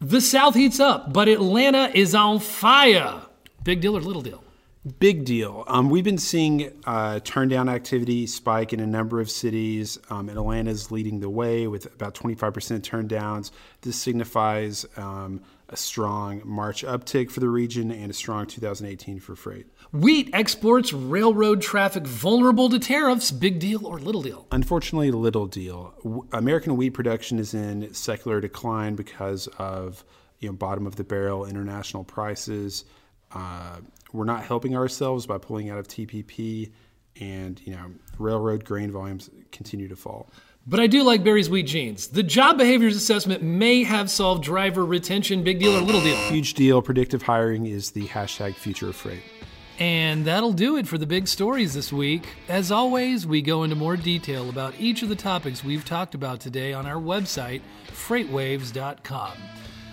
The 0.00 0.20
South 0.20 0.54
heats 0.54 0.80
up, 0.80 1.12
but 1.12 1.28
Atlanta 1.28 1.90
is 1.94 2.14
on 2.14 2.38
fire. 2.38 3.22
Big 3.62 3.80
deal 3.80 3.96
or 3.96 4.00
little 4.00 4.20
deal? 4.22 4.43
Big 4.98 5.24
deal. 5.24 5.64
Um, 5.66 5.88
we've 5.88 6.04
been 6.04 6.18
seeing 6.18 6.70
uh, 6.84 7.20
turn 7.20 7.48
down 7.48 7.70
activity 7.70 8.26
spike 8.26 8.74
in 8.74 8.80
a 8.80 8.86
number 8.86 9.18
of 9.18 9.30
cities. 9.30 9.98
Um, 10.10 10.28
and 10.28 10.36
Atlanta 10.36 10.70
is 10.70 10.90
leading 10.90 11.20
the 11.20 11.30
way 11.30 11.66
with 11.66 11.86
about 11.86 12.14
25% 12.14 12.82
turn 12.82 13.08
downs. 13.08 13.50
This 13.80 13.96
signifies 13.96 14.84
um, 14.98 15.40
a 15.70 15.76
strong 15.76 16.42
March 16.44 16.84
uptick 16.84 17.30
for 17.30 17.40
the 17.40 17.48
region 17.48 17.90
and 17.90 18.10
a 18.10 18.14
strong 18.14 18.46
2018 18.46 19.20
for 19.20 19.34
freight. 19.34 19.66
Wheat 19.92 20.28
exports 20.34 20.92
railroad 20.92 21.62
traffic 21.62 22.06
vulnerable 22.06 22.68
to 22.68 22.78
tariffs. 22.78 23.30
Big 23.30 23.58
deal 23.58 23.86
or 23.86 23.98
little 23.98 24.22
deal? 24.22 24.46
Unfortunately, 24.52 25.10
little 25.10 25.46
deal. 25.46 25.94
W- 26.02 26.26
American 26.32 26.76
wheat 26.76 26.90
production 26.90 27.38
is 27.38 27.54
in 27.54 27.94
secular 27.94 28.38
decline 28.38 28.96
because 28.96 29.46
of 29.58 30.04
you 30.40 30.50
know 30.50 30.54
bottom 30.54 30.86
of 30.86 30.96
the 30.96 31.04
barrel 31.04 31.46
international 31.46 32.04
prices. 32.04 32.84
Uh, 33.32 33.78
we're 34.14 34.24
not 34.24 34.44
helping 34.44 34.74
ourselves 34.76 35.26
by 35.26 35.36
pulling 35.36 35.68
out 35.68 35.78
of 35.78 35.88
TPP. 35.88 36.72
and 37.20 37.60
you 37.64 37.72
know 37.72 37.92
railroad 38.18 38.64
grain 38.64 38.90
volumes 38.90 39.30
continue 39.52 39.88
to 39.88 39.96
fall. 39.96 40.30
But 40.66 40.80
I 40.80 40.86
do 40.86 41.02
like 41.02 41.22
Barry's 41.22 41.50
Wheat 41.50 41.66
Jeans. 41.66 42.08
The 42.08 42.24
JOBehaviors 42.24 42.96
assessment 42.96 43.42
may 43.42 43.84
have 43.84 44.08
solved 44.10 44.42
driver 44.42 44.84
retention. 44.84 45.44
Big 45.44 45.60
deal 45.60 45.76
or 45.76 45.80
little 45.82 46.00
deal? 46.00 46.16
Huge 46.30 46.54
deal. 46.54 46.80
Predictive 46.80 47.22
hiring 47.22 47.66
is 47.66 47.90
the 47.90 48.06
hashtag 48.08 48.54
future 48.54 48.88
of 48.88 48.96
freight. 48.96 49.22
And 49.78 50.24
that'll 50.24 50.52
do 50.54 50.76
it 50.76 50.86
for 50.86 50.96
the 50.96 51.06
big 51.06 51.28
stories 51.28 51.74
this 51.74 51.92
week. 51.92 52.26
As 52.48 52.70
always, 52.72 53.26
we 53.26 53.42
go 53.42 53.64
into 53.64 53.76
more 53.76 53.96
detail 53.96 54.48
about 54.48 54.74
each 54.78 55.02
of 55.02 55.08
the 55.08 55.16
topics 55.16 55.62
we've 55.62 55.84
talked 55.84 56.14
about 56.14 56.40
today 56.40 56.72
on 56.72 56.86
our 56.86 57.00
website, 57.00 57.60
freightwaves.com. 57.88 59.32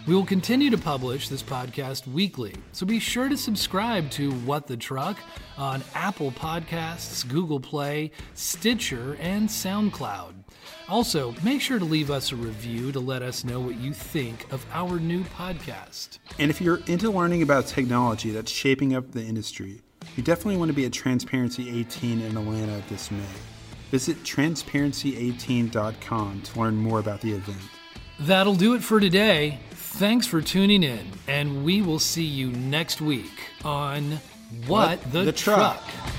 We 0.08 0.16
will 0.16 0.26
continue 0.26 0.72
to 0.72 0.80
publish 0.80 1.30
this 1.30 1.44
podcast 1.44 2.08
weekly, 2.08 2.56
so 2.72 2.88
be 2.88 2.98
sure 2.98 3.30
to 3.30 3.38
subscribe 3.38 4.10
to 4.12 4.32
What 4.32 4.66
the 4.66 4.76
Truck 4.76 5.20
on 5.60 5.84
Apple 5.94 6.32
Podcasts, 6.32 7.30
Google 7.30 7.60
Play, 7.60 8.10
Stitcher, 8.34 9.16
and 9.20 9.48
SoundCloud. 9.48 10.34
Also, 10.90 11.36
make 11.44 11.62
sure 11.62 11.78
to 11.78 11.86
leave 11.86 12.10
us 12.10 12.32
a 12.32 12.36
review 12.36 12.92
to 12.92 13.00
let 13.00 13.22
us 13.22 13.44
know 13.44 13.60
what 13.60 13.76
you 13.76 13.94
think 13.94 14.52
of 14.52 14.66
our 14.74 15.00
new 15.00 15.24
podcast. 15.24 16.18
And 16.40 16.50
if 16.50 16.60
you're 16.60 16.80
into 16.88 17.12
learning 17.12 17.44
about 17.44 17.68
technology 17.68 18.32
that's 18.32 18.52
shaping 18.52 18.96
up 18.96 19.12
the 19.12 19.24
industry, 19.24 19.84
you 20.16 20.24
definitely 20.24 20.58
want 20.58 20.70
to 20.70 20.76
be 20.76 20.86
at 20.86 20.94
Transparency 20.94 21.70
18 21.80 22.22
in 22.22 22.36
Atlanta 22.36 22.82
this 22.90 23.12
May. 23.12 23.22
Visit 23.92 24.18
transparency18.com 24.24 26.42
to 26.42 26.60
learn 26.60 26.76
more 26.76 27.00
about 27.00 27.22
the 27.22 27.34
event. 27.34 27.62
That'll 28.20 28.56
do 28.56 28.74
it 28.74 28.82
for 28.82 29.00
today. 29.00 29.60
Thanks 29.96 30.26
for 30.26 30.42
tuning 30.42 30.84
in, 30.84 31.06
and 31.28 31.64
we 31.64 31.82
will 31.82 32.00
see 32.00 32.24
you 32.24 32.52
next 32.52 33.02
week 33.02 33.32
on 33.64 34.20
What, 34.66 35.00
What 35.00 35.12
the, 35.12 35.24
the 35.26 35.32
truck. 35.32 35.84
Truck. 35.84 36.14